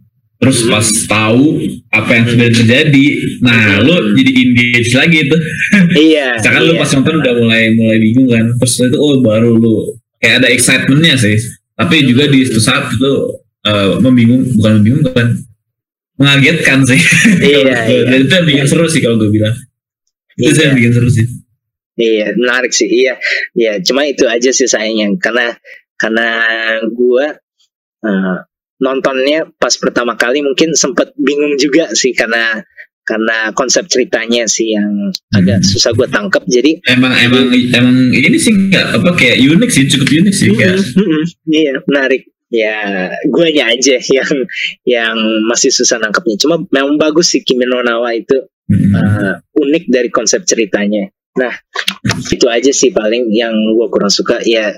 [0.45, 1.57] terus pas tahu
[1.89, 3.05] apa yang sudah terjadi
[3.41, 5.41] nah lu jadi engage lagi tuh
[6.13, 6.37] iya.
[6.37, 6.69] misalkan iya.
[6.69, 10.47] lu pas nonton udah mulai mulai bingung kan terus itu oh baru lu kayak ada
[10.53, 11.33] excitementnya sih
[11.73, 13.13] tapi juga di satu saat itu
[13.65, 15.27] eh, membingung bukan membingungkan
[16.21, 17.01] mengagetkan sih
[17.41, 18.01] Iya, iya.
[18.05, 19.57] dan itu yang bikin seru sih kalau gue bilang
[20.37, 20.65] itu sih Iya.
[20.69, 21.25] yang bikin seru sih
[21.95, 22.91] Iya, menarik sih.
[22.91, 23.15] Iya,
[23.55, 23.79] iya.
[23.79, 25.55] Cuma itu aja sih sayangnya karena
[25.95, 26.27] karena
[26.91, 27.39] gua
[28.03, 28.37] eh,
[28.77, 32.59] nontonnya pas pertama kali mungkin sempat bingung juga sih karena
[33.05, 35.69] karena konsep ceritanya sih yang agak Hmm.
[35.69, 40.09] susah gue tangkap jadi Emang emang emang ini sih nggak apa kayak unik sih cukup
[40.25, 40.81] unik sih kayak.
[40.97, 41.23] Mm-mm.
[41.45, 42.75] iya menarik ya
[43.29, 44.31] guanya aja yang
[44.83, 48.35] yang masih susah nangkepnya cuma memang bagus sih Kimi no Na wa itu
[48.65, 48.97] Hmm.
[48.97, 51.05] uh, unik dari konsep ceritanya.
[51.37, 51.53] Nah,
[52.33, 54.73] itu aja sih paling yang gue kurang suka ya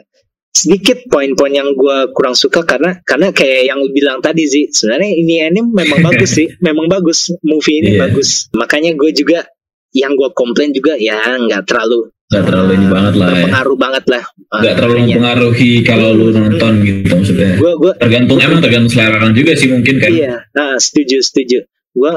[0.57, 5.11] sedikit poin-poin yang gue kurang suka karena karena kayak yang lu bilang tadi sih sebenarnya
[5.11, 7.99] ini anime memang bagus sih memang bagus movie ini Iya.
[8.03, 9.45] bagus makanya gue juga
[9.91, 13.31] yang gue komplain juga ya nggak terlalu Nggak terlalu ini banget lah ya.
[13.39, 17.51] berpengaruh banget lah Nggak terlalu mempengaruhi kalau lu nonton gitu maksudnya.
[17.55, 20.11] gue gue Tergantung emang tergantung selera orang juga sih mungkin kan.
[20.11, 21.63] Iya, nah, setuju, setuju.
[21.89, 22.13] Gue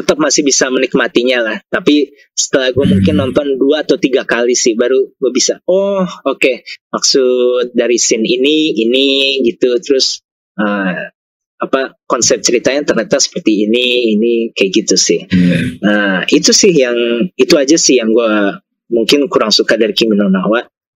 [0.00, 1.58] tetap masih bisa menikmatinya lah.
[1.68, 2.92] Tapi setelah gue Hmm.
[2.96, 5.60] mungkin nonton dua atau tiga kali sih, baru gue bisa.
[5.68, 6.64] Oh, oke.
[6.90, 9.06] Maksud dari scene ini, ini
[9.44, 9.76] gitu.
[9.84, 10.24] Terus
[10.56, 11.12] eh,
[11.60, 15.20] apa konsep ceritanya ternyata seperti ini, ini kayak gitu sih.
[15.28, 15.58] Iya.
[15.84, 16.96] Nah, itu sih yang
[17.36, 18.32] itu aja sih yang gue
[18.88, 20.32] mungkin kurang suka dari Kimi no.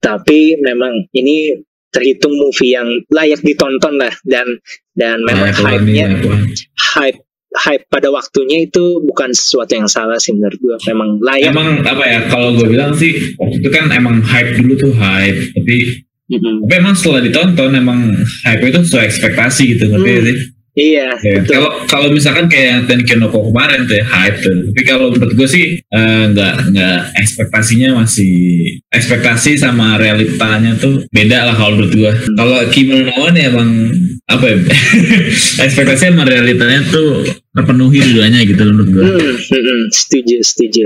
[0.01, 1.53] Tapi memang ini
[1.95, 4.45] terhitung movie yang layak ditonton lah dan
[4.99, 6.35] dan memang Nah, hype-nya apa?
[6.99, 7.24] hype
[7.55, 12.05] hype pada waktunya itu bukan sesuatu yang salah sih menurut gue memang layak Emang apa
[12.05, 16.67] ya kalau gue bilang sih waktu itu kan emang hype dulu tuh hype tapi Mm-mm.
[16.67, 18.01] tapi emang setelah ditonton emang
[18.43, 20.37] hype itu sesuai ekspektasi gitu ngerti gak sih?
[20.77, 21.55] Iya Ya, betul.
[21.57, 24.59] Kalau kalau misalkan kayak yang Tenki no Ko kemarin tuh ya, hype tuh.
[24.75, 28.35] Tapi kalau menurut gue sih eh, nggak nggak ekspektasinya masih
[28.93, 32.13] ekspektasi sama realitanya tuh beda lah kalau menurut gue.
[32.13, 32.37] Hmm.
[32.37, 33.71] Kalau Na wa nih emang
[34.29, 34.57] apa ya?
[35.67, 39.05] ekspektasi sama realitanya tuh terpenuhi dua-duanya gitu menurut gue.
[39.05, 40.83] Hmm, hmm, hmm, setuju setuju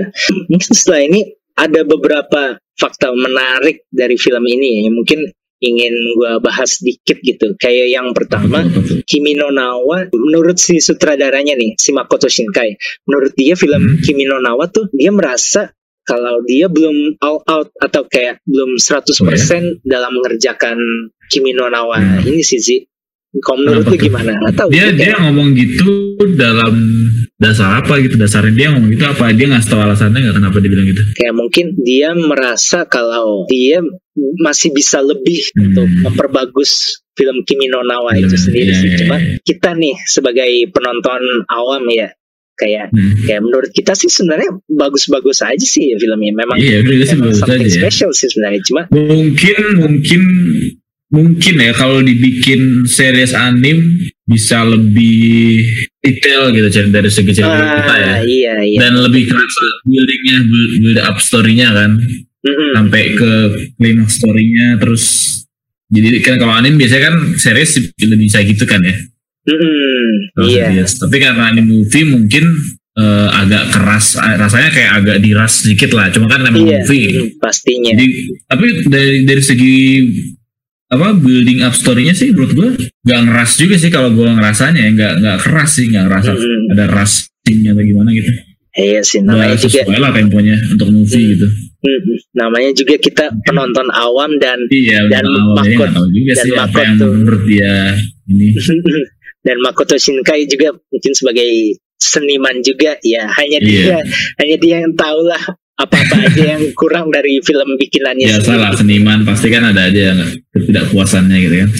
[0.53, 1.21] mungkin setelah ini
[1.59, 5.27] ada beberapa fakta menarik dari film ini yang mungkin
[5.59, 8.63] ingin gue bahas sedikit gitu kayak yang pertama?
[9.03, 13.99] Kimi no Na wa menurut si sutradaranya nih si Makoto Shinkai menurut dia film Hmm.
[14.01, 18.79] Kimi no Na wa tuh dia merasa kalau dia belum all out atau kayak belum
[18.79, 19.19] 100%
[19.83, 20.79] dalam mengerjakan
[21.27, 22.23] Kimi no Na wa Hmm.
[22.25, 22.77] ini sih Zi.
[23.39, 24.33] Kalau menurut lu gimana?
[24.49, 24.73] Tahu.
[24.73, 25.85] dia Kayak- dia ngomong gitu
[26.33, 26.75] dalam
[27.39, 30.71] dasar apa gitu dasarnya dia ngomong gitu apa dia nggak tahu alasannya nggak kenapa dia
[30.75, 33.79] bilang gitu kayak mungkin dia merasa kalau dia
[34.43, 35.71] masih bisa lebih Hmm.
[35.71, 38.89] untuk memperbagus film Kimi no Na wa itu sendiri iya, sih.
[38.91, 39.39] iya, Cuma iya.
[39.39, 42.11] kita nih sebagai penonton awam ya
[42.55, 43.15] kayak Hmm.
[43.23, 46.35] kayak menurut kita sih sebenarnya bagus-bagus aja sih ya filmnya.
[46.35, 48.63] Memang iya udah sih memang bagus something aja ya special sih sebenarnya.
[48.67, 50.23] Cuma mungkin mungkin
[51.09, 53.79] mungkin ya kalau dibikin series anim
[54.27, 55.63] bisa lebih
[55.99, 58.79] detail gitu cerita dari segi cerita kita ya ah, iya iya.
[58.87, 61.91] dan lebih kerasa buildingnya build, build up story-nya kan
[62.39, 62.71] Mm-mm.
[62.79, 63.31] sampai ke
[63.75, 65.05] climax story-nya terus
[65.91, 68.95] jadi kan kalau anim biasanya kan series lebih bisa gitu kan ya
[70.37, 70.85] kalau Iya.
[70.85, 72.45] tapi karena ini movie mungkin
[72.99, 76.85] eh, agak keras eh, rasanya kayak agak diras sedikit lah cuma kan emang Iya.
[76.85, 77.91] movie pastinya.
[77.97, 78.07] Jadi
[78.45, 79.77] tapi dari dari segi
[80.89, 82.69] apa building up story-nya sih menurut gua
[83.03, 86.73] nggak ngeras juga sih kalau gua ngerasanya ya nggak nggak keras sih nggak ngerasa Mm-mm.
[86.73, 88.31] ada rushing atau gimana gitu.
[88.71, 91.33] Iya sih namanya juga sesuai lah temponya untuk movie Hmm.
[91.35, 91.47] gitu.
[91.79, 92.01] mm,
[92.33, 95.25] namanya juga kita penonton awam dan Iya Dan.
[95.59, 97.11] Jadi Makot- juga dan sih Makot yang tuh.
[97.13, 97.75] menurut dia
[98.27, 98.47] ini.
[99.47, 101.51] dan Makoto Shinkai juga mungkin sebagai
[101.97, 103.67] seniman juga ya hanya Iya.
[103.67, 103.99] dia
[104.39, 105.43] hanya dia yang tahu lah
[105.79, 108.49] apa-apa aja yang kurang dari film bikinannya Ya sendiri.
[108.59, 110.19] salah seniman pasti kan ada aja yang
[110.51, 111.71] ketidakpuasannya gitu kan.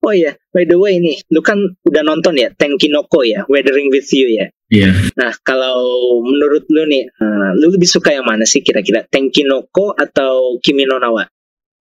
[0.00, 4.08] Oh ya, by the way nih, lu kan udah nonton ya Tenkinoko ya, Weathering with
[4.08, 4.48] You ya.
[4.72, 4.96] Iya.
[5.12, 5.76] Nah, kalau
[6.24, 9.04] menurut lu nih, eh, lu lebih suka yang mana sih kira-kira?
[9.04, 11.20] Tenkinoko atau Kimi no Na wa?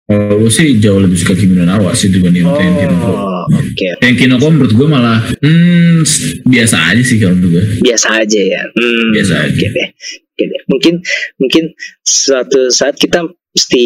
[0.06, 3.12] Kalau gue sih jauh lebih suka Kimi no Na wa sih dibanding Oh, Tenkinoko.
[3.50, 3.88] oke.
[3.98, 6.06] Tenkinoko menurut gue malah hmm,
[6.46, 7.64] biasa aja sih kalau menurut gue.
[7.82, 8.62] Biasa aja ya.
[8.70, 9.50] Hmm, Biasa aja.
[9.50, 9.90] Oke deh.
[10.30, 10.62] Oke deh.
[10.70, 10.94] Mungkin
[11.42, 11.64] mungkin
[12.02, 13.84] suatu saat kita mesti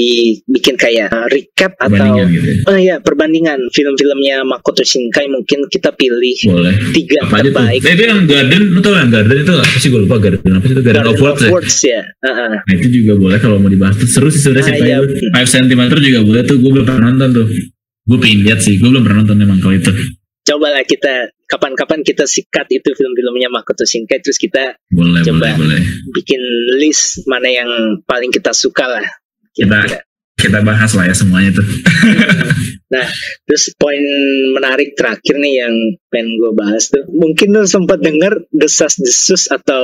[0.50, 2.56] bikin kayak uh, recap atau gitu ya.
[2.66, 6.74] Oh iya, perbandingan film-filmnya Makoto Shinkai mungkin kita pilih Boleh.
[6.90, 7.78] tiga apa terbaik.
[7.86, 10.66] Nah, itu yang Garden, lu tau yang Garden itu apa sih gue lupa Garden apa
[10.66, 11.50] sih itu Garden, of Words ya?
[11.54, 12.02] Words ya.
[12.02, 12.52] Heeh.
[12.66, 15.30] Nah itu juga boleh kalau mau dibahas tuh seru sih Ah, sebenarnya iya.
[15.38, 17.48] 5 cm juga boleh tuh gue belum pernah nonton tuh.
[18.10, 19.94] Gue pengen lihat sih, gue belum pernah nonton emang kalau itu.
[20.50, 25.54] Cobalah kita kapan-kapan kita sikat itu film-filmnya Makoto Shinkai terus kita Boleh, Coba.
[25.54, 25.82] boleh, boleh.
[26.10, 26.42] bikin
[26.82, 27.70] list mana yang
[28.10, 29.06] paling kita suka lah.
[29.60, 30.00] Kita Kira-kira.
[30.40, 31.68] kita bahas lah ya semuanya tuh.
[33.46, 34.00] Terus poin
[34.56, 35.76] menarik terakhir nih yang
[36.10, 39.84] pengen gue bahas tuh, mungkin lu sempat dengar desas-desus atau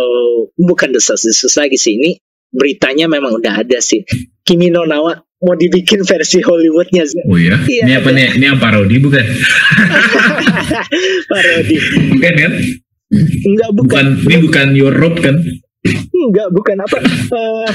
[0.56, 2.18] bukan desas-desus lagi sih ini
[2.56, 4.08] beritanya memang udah ada sih.
[4.48, 7.04] Kimi no Na wa mau dibikin versi Hollywoodnya.
[7.28, 7.60] Oh iya?
[7.68, 8.40] Iya, ini apa nih?
[8.40, 9.22] Ini yang parodi bukan?
[11.32, 11.76] Parodi.
[12.16, 12.52] Bukan kan?
[13.46, 14.06] Enggak bukan.
[14.24, 15.36] Bukan, ini bukan Your Rope kan?
[16.12, 16.98] Enggak, bukan apa.
[17.02, 17.68] Eh,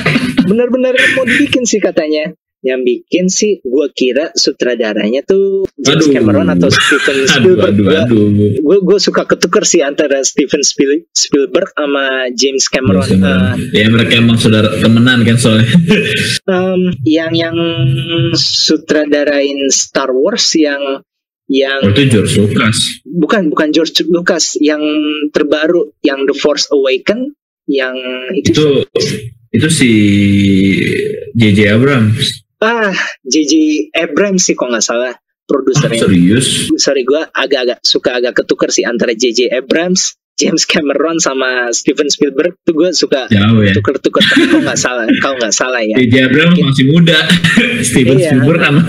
[0.43, 2.33] Benar-benar mau dibikin sih katanya.
[2.61, 6.13] Yang bikin sih gue kira sutradaranya tuh James Aduh.
[6.13, 7.73] Cameron atau Steven Aduh, Spielberg.
[7.73, 8.29] aduh, Gua- aduh.
[8.53, 13.09] gue gue suka ketuker sih antara Steven Spiel- Spielberg sama James Cameron.
[13.09, 15.73] Eh, ya mereka emang saudara temenan kan soalnya.
[16.53, 17.57] em, yang yang
[18.37, 21.01] sutradarain Star Wars yang
[21.49, 23.03] yang Oh, itu George Lucas.
[23.03, 24.79] bukan bukan George Lucas yang
[25.33, 27.35] terbaru yang The Force Awaken
[27.71, 27.95] yang
[28.35, 28.67] itu, Itu
[29.51, 29.91] itu si
[31.33, 32.43] JJ Abrams.
[32.61, 32.93] ah
[33.25, 33.53] JJ
[33.95, 35.99] Abrams sih kalau nggak salah Ah, produsernya.
[35.99, 36.71] serius?
[36.79, 42.57] Sorry gue agak-agak suka agak ketuker sih antara JJ Abrams, James Cameron sama Steven Spielberg
[42.65, 43.77] tuh gue suka Jauh ya.
[43.77, 45.97] tuker-tuker tapi kalau nggak salah kalau nggak salah ya.
[45.97, 47.19] JJ Abrams masih muda.
[47.89, 48.33] Steven Iya.
[48.33, 48.83] Spielberg sama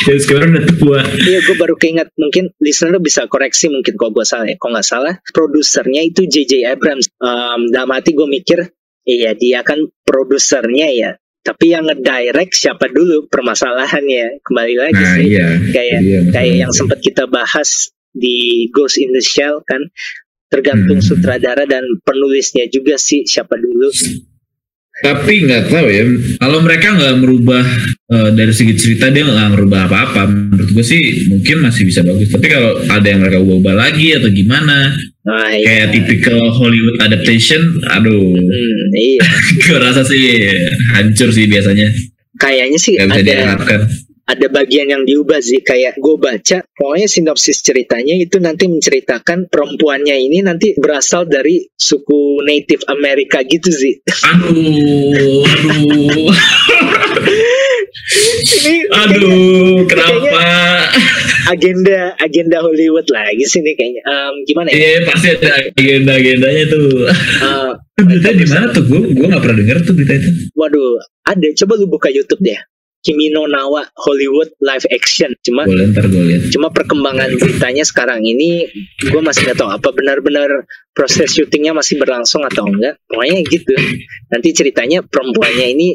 [0.00, 1.00] James Cameron udah tua.
[1.04, 4.56] Iya, gue baru keinget mungkin listener bisa koreksi mungkin kalau gue salah ya.
[4.56, 6.64] Kalau nggak salah, produsernya itu J.J.
[6.66, 7.12] Abrams.
[7.18, 8.58] Um, dalam hati gue mikir,
[9.04, 11.10] iya dia kan produsernya ya.
[11.40, 14.40] Tapi yang ngedirect siapa dulu permasalahannya?
[14.40, 15.46] Kembali lagi Nah sih, iya.
[15.68, 19.92] kayak Iya, kayak yang sempat kita bahas di Ghost in the Shell kan.
[20.46, 21.06] Tergantung Hmm.
[21.06, 23.90] sutradara dan penulisnya juga sih siapa dulu.
[24.94, 26.06] Tapi nggak tahu ya.
[26.38, 27.66] Kalau mereka nggak merubah
[28.06, 30.30] eh, dari segi cerita dia nggak merubah apa-apa.
[30.30, 32.30] Menurut gue sih mungkin masih bisa bagus.
[32.30, 35.64] Tapi kalau ada yang mereka ubah lagi atau gimana, Nah, iya.
[35.64, 37.58] kayak typical Hollywood adaptation,
[37.90, 39.24] aduh, Hmm, iya.
[39.66, 40.46] gue rasa sih
[40.94, 41.90] hancur sih biasanya.
[42.36, 43.80] Kayaknya sih Gak bisa ada diharapkan.
[44.24, 50.16] Ada bagian yang diubah sih kayak gue baca pokoknya sinopsis ceritanya itu nanti menceritakan perempuannya
[50.16, 57.28] ini nanti berasal dari suku Native Amerika gitu sih Aduh, aduh,
[58.64, 60.40] ini aduh, kenapa?
[61.44, 66.88] agenda agenda Hollywood lagi sih nih kayaknya Em, gimana ya Iya pasti ada agenda-agendanya tuh.
[67.12, 68.82] Eh, Berita di mana tuh?
[68.84, 70.30] Gue gue nggak pernah denger tuh berita itu.
[70.56, 72.58] waduh ada coba lu buka YouTube deh
[73.04, 75.36] Kimi no Nawa Hollywood live action.
[75.44, 76.48] Cuma Boleh ntar gue lihat.
[76.48, 78.64] cuma perkembangan beritanya sekarang ini
[78.98, 82.96] gue masih nggak tahu apa benar-benar proses syutingnya masih berlangsung atau enggak.
[83.04, 83.76] Pokoknya gitu.
[84.32, 85.88] Nanti ceritanya perempuannya ini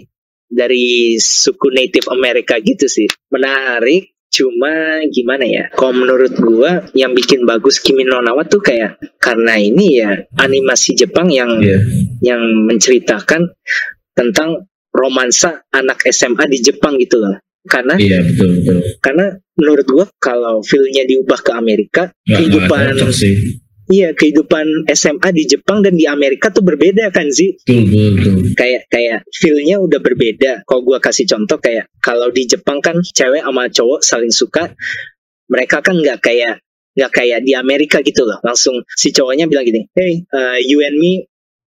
[0.46, 3.10] dari suku Native Amerika gitu sih.
[3.30, 5.74] Menarik cuma gimana ya?
[5.74, 10.94] Kalau menurut gue yang bikin bagus Kimi no Nawa tuh kayak karena ini ya animasi
[10.94, 11.82] Jepang yang Iya.
[12.22, 13.50] yang menceritakan
[14.14, 18.78] tentang romansa anak SMA di Jepang gitu loh karena Iya betul betul.
[19.00, 23.36] karena menurut gua kalau filmnya diubah ke Amerika nggak kehidupan cocok sih.
[23.90, 28.36] iya kehidupan SMA di Jepang dan di Amerika tuh berbeda kan sih Betul betul betul.
[28.56, 33.44] kayak kayak feelnya udah berbeda kalau gua kasih contoh kayak kalau di Jepang kan cewek
[33.44, 34.72] sama cowok saling suka
[35.48, 36.64] mereka kan nggak kayak
[36.96, 40.96] nggak kayak di Amerika gitu loh langsung si cowoknya bilang gini hey uh, you and
[40.96, 41.28] me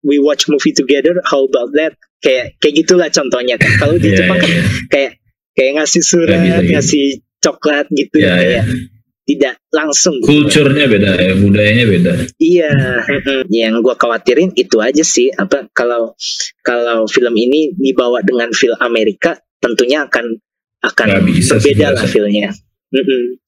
[0.03, 4.17] we watch movie together how about that kayak kayak gitulah contohnya kan kalau di Iya,
[4.23, 4.63] Jepang kan iya.
[4.87, 5.11] kayak
[5.53, 6.71] kayak ngasih surat bisa gitu.
[6.71, 7.03] ngasih
[7.39, 8.65] coklat gitu Iya, kayak
[9.23, 10.27] tidak langsung gitu.
[10.27, 12.11] Kulturnya beda ya, budayanya beda.
[12.35, 12.71] Iya,
[13.47, 15.31] yang gua khawatirin itu aja sih.
[15.31, 16.11] Apa kalau
[16.59, 20.35] kalau film ini dibawa dengan film Amerika, tentunya akan
[20.83, 22.51] akan Nggak bisa berbeda lah filmnya.
[22.91, 23.39] Mm-mm.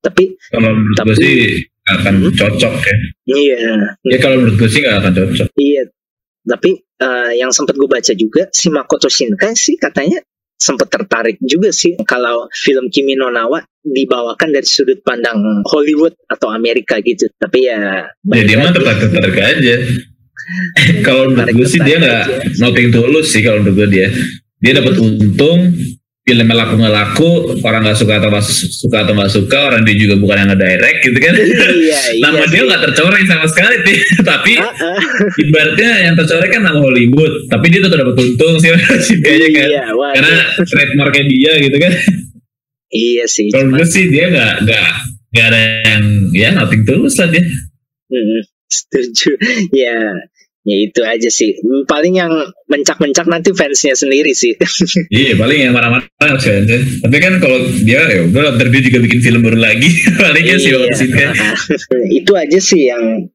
[0.00, 1.36] Tapi Kalau Tapi- sih
[1.84, 2.32] akan Hmm?
[2.32, 2.96] cocok ya.
[3.28, 3.60] iya,
[4.08, 5.48] Ya kalau menurut gue sih nggak akan cocok.
[5.56, 5.84] iya.
[6.48, 10.24] Tapi eh, yang sempat gue baca juga si Makoto Shinkai sih katanya
[10.58, 16.50] sempat tertarik juga sih kalau film Kimi no Nawa dibawakan dari sudut pandang Hollywood atau
[16.50, 17.30] Amerika gitu.
[17.38, 18.76] Tapi ya Ya dia mah lagi.
[18.82, 19.74] tertarik tertarik aja.
[21.06, 24.08] kalau menurut gue sih dia nggak Tertarik-tertarik nothing tulus sih kalau menurut gue dia.
[24.58, 25.60] Dia dapat untung
[26.28, 29.96] filmnya laku nggak laku orang nggak suka atau su- suka atau nggak suka orang dia
[29.96, 31.56] juga bukan yang nge-direct gitu kan iya,
[32.12, 32.20] iya.
[32.24, 32.66] nama dia sih.
[32.68, 33.94] nggak tercoreng sama sekali Ti.
[34.30, 35.00] tapi Ah, ah.
[35.34, 38.68] ibaratnya yang tercoreng kan nama Hollywood tapi dia tetap dapat untung sih
[39.06, 40.14] sih kayaknya kan Iya, waduh.
[40.14, 41.92] karena trademarknya dia gitu kan
[42.88, 43.48] Iya sih.
[43.48, 44.86] kalau gue sih dia nggak nggak
[45.28, 47.44] nggak ada yang ya nothing tulus lah dia
[48.68, 49.32] setuju.
[49.70, 49.96] Ya,
[50.68, 51.56] ya itu aja sih.
[51.56, 52.32] Hmm, Paling yang
[52.68, 54.52] mencak-mencak nanti fansnya sendiri sih.
[55.16, 56.36] iya paling yang marah-marah kan
[57.00, 59.88] tapi kan kalau dia ya udah ntar dia juga bikin film baru lagi
[60.20, 60.78] palingnya sih Iya.
[60.84, 61.30] waktu kan
[62.20, 63.32] itu aja sih yang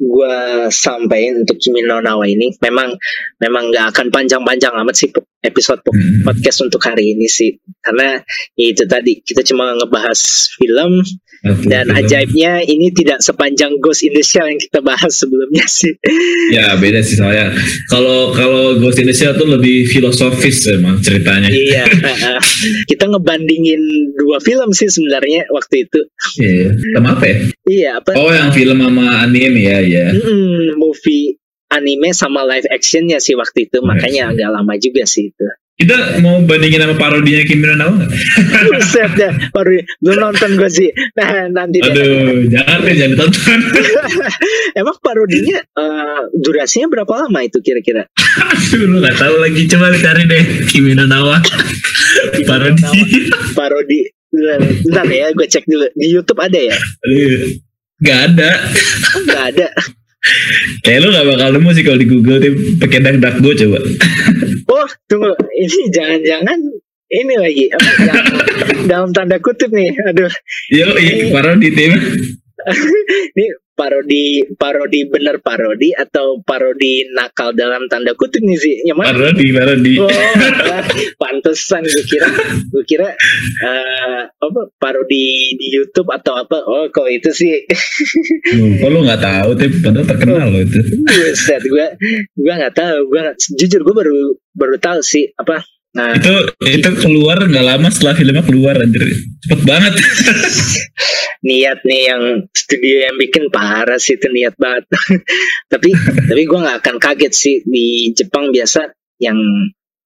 [0.00, 2.56] gua sampaikan untuk Kimi no Nawa ini.
[2.64, 2.96] Memang
[3.36, 6.22] memang nggak akan panjang-panjang amat sih episode po- Hmm.
[6.22, 7.56] podcast untuk hari ini sih.
[7.78, 8.20] Karena
[8.52, 10.20] ya itu tadi kita cuma ngebahas
[10.54, 11.00] film
[11.62, 15.96] dan ajaibnya ini tidak sepanjang Ghost in the Shell yang kita bahas sebelumnya sih.
[16.50, 17.56] ya beda sih soalnya
[17.86, 21.88] kalau kalau Ghost in the Shell tuh lebih filosofis emang ceritanya iya,
[22.90, 23.80] kita ngebandingin
[24.14, 26.00] dua film sih sebenarnya waktu itu.
[26.38, 28.10] iya sama apa ya Iya, apa?
[28.14, 31.39] oh yang film sama anime ya ya Mm-mm, movie
[31.70, 35.46] anime sama live actionnya sih waktu itu makanya agak lama juga sih itu
[35.80, 38.04] Kita mau bandingin sama parodinya Kimi no Nawa?
[38.68, 40.92] Buset dah, baru belum nonton gue sih.
[41.16, 41.88] Nah nanti deh.
[41.88, 43.60] Aduh, jangan deh, jangan ditonton.
[44.84, 48.04] Emang parodinya eh, durasinya berapa lama itu kira-kira?
[48.12, 49.64] Aduh, lu gak tahu lagi.
[49.72, 51.40] Coba cari deh Kimi no Nawa.
[52.44, 52.84] Parodi.
[53.56, 54.00] Parodi.
[54.84, 55.88] Bentar, ya, gue cek dulu.
[55.96, 56.76] Di YouTube ada ya?
[56.76, 57.56] Aduh,
[58.00, 58.50] Gak ada.
[59.28, 59.68] Nggak ada.
[60.84, 63.78] Kayak lu gak bakal nemu sih kalau di Google tuh pakai DuckDuckGo coba.
[64.68, 65.32] Oh, tunggu.
[65.56, 66.58] Ini jangan-jangan
[67.10, 69.90] ini lagi apa, yang dalam tanda kutip nih.
[70.12, 70.30] Aduh,
[70.70, 71.92] Yo, iya, parodi tim.
[73.36, 78.74] ini parodi parodi bener parodi atau parodi nakal dalam tanda kutip nih sih?
[78.84, 79.08] Yang mana?
[79.16, 79.92] Parodi, parodi.
[79.96, 80.10] Oh,
[81.16, 82.28] pantesan gue kira
[82.68, 83.08] gue kira
[83.64, 86.60] eh, apa parodi di YouTube atau apa?
[86.60, 87.64] Oh, kok itu sih
[88.52, 89.72] Lu, kok lu gak tahu tim?
[89.80, 90.80] Padahal terkenal loh itu.
[91.00, 91.86] Buset, gue
[92.36, 92.98] gue nggak tahu.
[93.08, 94.16] Gue nggak- jujur gue baru
[94.52, 95.64] baru tahu sih apa.
[95.90, 96.34] Nah, Itu
[96.70, 99.10] itu keluar nggak lama setelah filmnya keluar anjir.
[99.42, 99.94] Cepet banget.
[101.50, 102.22] niat nih yang
[102.52, 104.86] studio yang bikin parah sih itu niat banget.
[105.72, 105.90] tapi
[106.30, 108.86] tapi gue nggak akan kaget sih di Jepang biasa
[109.18, 109.38] yang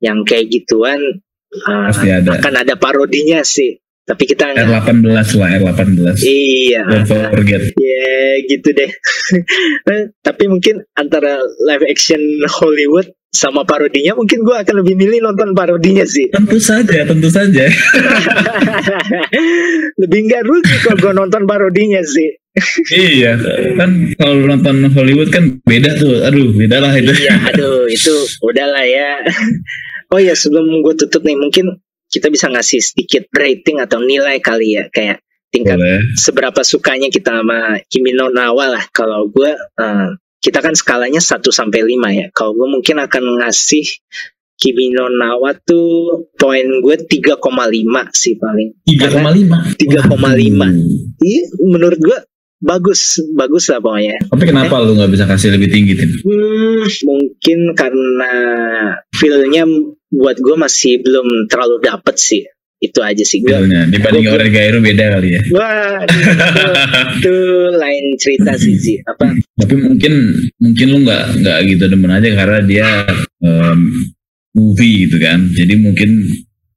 [0.01, 1.01] yang kayak gituan
[1.68, 2.41] uh, Pasti ada.
[2.41, 3.76] akan ada parodinya sih.
[4.05, 6.20] Tapi kita nggak R18 lah, R18.
[6.28, 7.72] Iya, Don't forget.
[7.72, 8.12] ya
[8.53, 8.93] gitu deh.
[10.28, 16.07] Tapi mungkin antara live action Hollywood sama parodinya mungkin gue akan lebih milih nonton parodinya
[16.07, 16.30] sih.
[16.30, 17.66] Tentu saja, tentu saja.
[20.01, 22.39] lebih nggak rugi kalau gue nonton parodinya sih.
[22.95, 23.35] iya,
[23.74, 26.22] kan kalau nonton Hollywood kan beda tuh.
[26.22, 27.11] Aduh, beda lah itu.
[27.11, 28.14] Iya, aduh itu
[28.47, 29.26] udahlah ya.
[30.14, 34.78] Oh ya sebelum gue tutup nih mungkin kita bisa ngasih sedikit rating atau nilai kali
[34.78, 35.18] ya kayak
[35.51, 36.03] tingkat Boleh.
[36.14, 38.85] seberapa sukanya kita sama Kimi no Nawa lah.
[38.95, 40.09] Kalau gue eh,
[40.45, 42.26] kita kan skalanya 1 sampai 5 ya.
[42.36, 43.88] Kalau gue mungkin akan ngasih
[44.55, 47.40] Kimi no Nawa tuh poin gue 3,5
[48.12, 48.76] sih paling.
[48.86, 49.80] 3,5.
[49.80, 50.05] 3,5.
[50.05, 50.76] Hmm.
[51.18, 52.18] Iya, menurut gue
[52.62, 54.20] bagus, bagus lah pokoknya.
[54.30, 56.11] Tapi kenapa lu nggak bisa kasih lebih tinggi, Tim?
[56.22, 58.34] Hmm, mungkin karena
[59.11, 59.64] feel-nya
[60.12, 62.47] buat gue masih belum terlalu dapet sih.
[62.78, 63.54] Itu aja sih gue.
[63.90, 65.40] Dibanding Gua- orang Gairo beda kali ya.
[65.52, 66.04] Wah,
[67.16, 67.34] itu,
[67.72, 68.96] lain cerita sih sih.
[69.02, 69.32] Apa?
[69.56, 70.12] Tapi mungkin
[70.58, 72.88] mungkin lu nggak nggak gitu demen aja karena dia
[73.40, 73.80] em,
[74.52, 75.48] movie gitu kan.
[75.48, 76.10] Jadi mungkin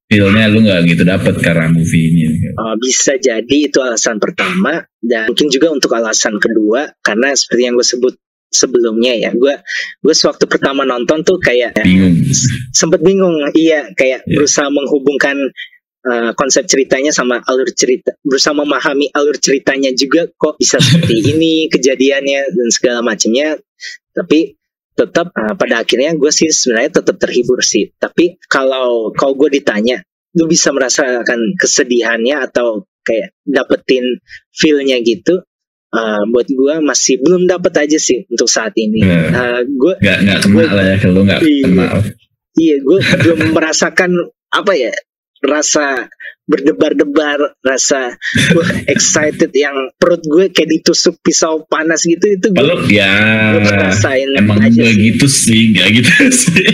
[0.08, 2.24] feel-nya lu nggak gitu dapet karena movie ini.
[2.56, 7.76] Uh, bisa jadi itu alasan pertama dan mungkin juga untuk alasan kedua karena seperti yang
[7.76, 8.16] gue sebut
[8.48, 9.60] sebelumnya ya gue
[10.00, 12.16] gue sewaktu pertama nonton tuh kayak Bingung.
[12.72, 14.40] sempet bingung iya kayak Iya.
[14.40, 15.36] berusaha menghubungkan
[16.08, 21.68] uh, konsep ceritanya sama alur cerita berusaha memahami alur ceritanya juga kok bisa seperti ini
[21.68, 23.60] kejadiannya dan segala macamnya
[24.16, 24.56] tapi
[24.98, 30.02] tetap uh, pada akhirnya gue sih sebenarnya tetap terhibur sih tapi kalau kalau gue ditanya
[30.34, 34.20] lu bisa merasakan kesedihannya atau kayak dapetin
[34.52, 35.46] feel-nya gitu
[35.94, 39.20] uh, buat gue masih belum dapet aja sih untuk saat ini Iya.
[39.32, 41.88] Uh, gue Nggak nggak kena lah ya kalau nggak Iya.
[42.58, 44.12] Iya, gue belum merasakan
[44.50, 44.90] apa ya
[45.44, 46.10] rasa
[46.48, 48.16] berdebar-debar, rasa
[48.56, 53.12] wah, excited yang perut gue kayak ditusuk pisau panas gitu itu gue Kalau ya
[53.60, 55.04] ngerasain emang aja gue sih.
[55.12, 56.12] gitu sih, nggak gitu
[56.48, 56.72] sih.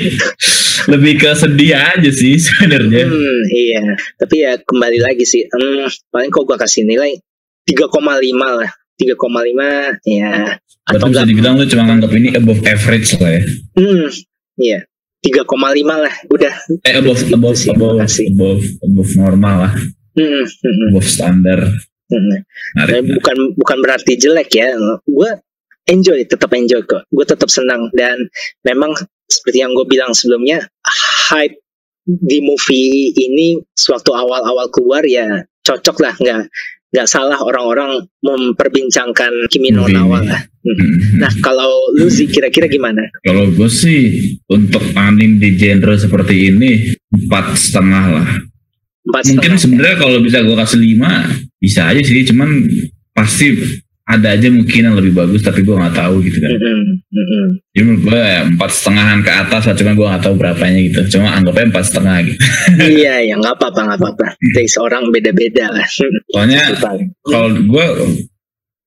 [0.94, 3.04] Lebih ke sedih aja sih sebenarnya.
[3.10, 3.82] Hmm, iya.
[4.20, 5.48] Tapi ya kembali lagi sih.
[5.50, 7.18] Hmm, paling kok gue kasih nilai
[7.66, 7.90] 3,5
[8.40, 8.72] lah.
[8.94, 13.44] 3,5 ya atau Berarti bisa enggak dibilang lu cuma nganggap ini above average lah ya.
[13.80, 14.08] hmm,
[14.62, 14.80] iya
[15.24, 15.48] 3,5
[15.88, 16.54] lah udah.
[16.84, 19.74] Eh above Gitu above sih, above above above normal lah,
[20.20, 20.44] hmm,
[20.92, 21.60] above standar.
[22.12, 22.38] hmm.
[22.76, 24.76] Tapi bukan bukan berarti jelek ya.
[25.08, 25.32] Gue
[25.88, 27.08] enjoy tetap enjoy kok.
[27.08, 27.88] Gue tetap senang.
[27.96, 28.28] Dan
[28.68, 28.92] memang
[29.32, 30.68] seperti yang gue bilang sebelumnya
[31.32, 31.56] hype
[32.04, 36.14] di movie ini sewaktu awal-awal keluar ya cocok lah.
[36.20, 36.40] Nggak
[36.94, 40.42] nggak salah orang-orang memperbincangkan Kimi no Nawa lah.
[41.20, 46.96] Nah kalau lu sih kira-kira gimana Kalau gue sih untuk anime di genre seperti ini
[47.12, 48.30] empat setengah lah.
[49.04, 51.12] empat Mungkin setengah sebenarnya kalau bisa gue kasih lima
[51.60, 52.50] bisa aja sih, cuman
[53.12, 53.56] pasti
[54.04, 56.52] ada aja mungkin yang lebih bagus tapi gue nggak tahu gitu kan.
[56.52, 57.46] Mm-mm, mm-mm.
[57.72, 61.00] Jadi menurut gue ya empat setengahan ke atas lah, cuman gue nggak tahu berapanya gitu.
[61.16, 62.40] Cuma anggapnya empat setengah gitu.
[63.00, 65.88] iya ya nggak apa-apa nggak apa-apa taste orang beda-beda lah
[66.32, 66.76] Soalnya
[67.24, 67.86] kalau gue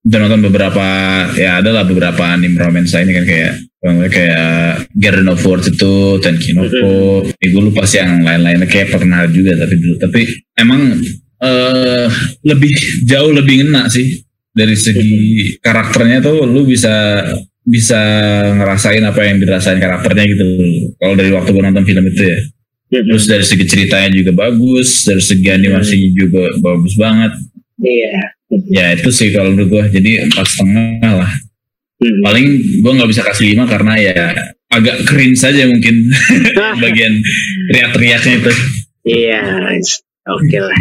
[0.06, 0.86] udah nonton beberapa
[1.34, 3.52] ya ada lah beberapa anime romance ini kan kayak
[4.06, 9.54] kayak Garden of Words itu Tenkinoko mm gue lupa sih yang lain-lainnya kayak pernah juga
[9.58, 9.94] tapi dulu.
[10.02, 10.20] Tapi
[10.58, 10.98] emang
[11.42, 12.06] eh
[12.42, 12.74] lebih
[13.06, 14.22] jauh lebih ngena sih.
[14.56, 15.12] Dari segi
[15.60, 17.20] karakternya tuh lu bisa
[17.66, 18.00] bisa
[18.56, 20.46] ngerasain apa yang dirasain karakternya gitu.
[20.96, 22.38] Kalau dari waktu gue nonton film itu ya.
[22.86, 27.32] Terus dari segi ceritanya juga bagus dari segi animasinya juga bagus banget.
[27.82, 28.35] Iya.
[28.70, 31.32] Ya itu sih kalau menurut gue jadi empat setengah lah
[31.96, 32.20] Mm.
[32.28, 32.46] paling
[32.84, 34.28] gue nggak bisa kasih lima karena ya
[34.68, 36.12] agak cringe saja mungkin
[36.84, 37.24] bagian
[37.72, 38.52] teriak-teriaknya itu
[39.06, 39.38] Iya,
[40.26, 40.78] oke lah.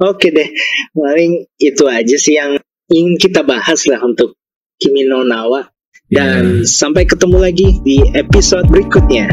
[0.00, 0.48] Oke deh,
[0.96, 2.56] paling itu aja sih yang
[2.88, 4.40] ingin kita bahas lah untuk
[4.80, 5.68] Kimi no Nawa.
[6.08, 9.28] Dan sampai ketemu lagi di episode berikutnya.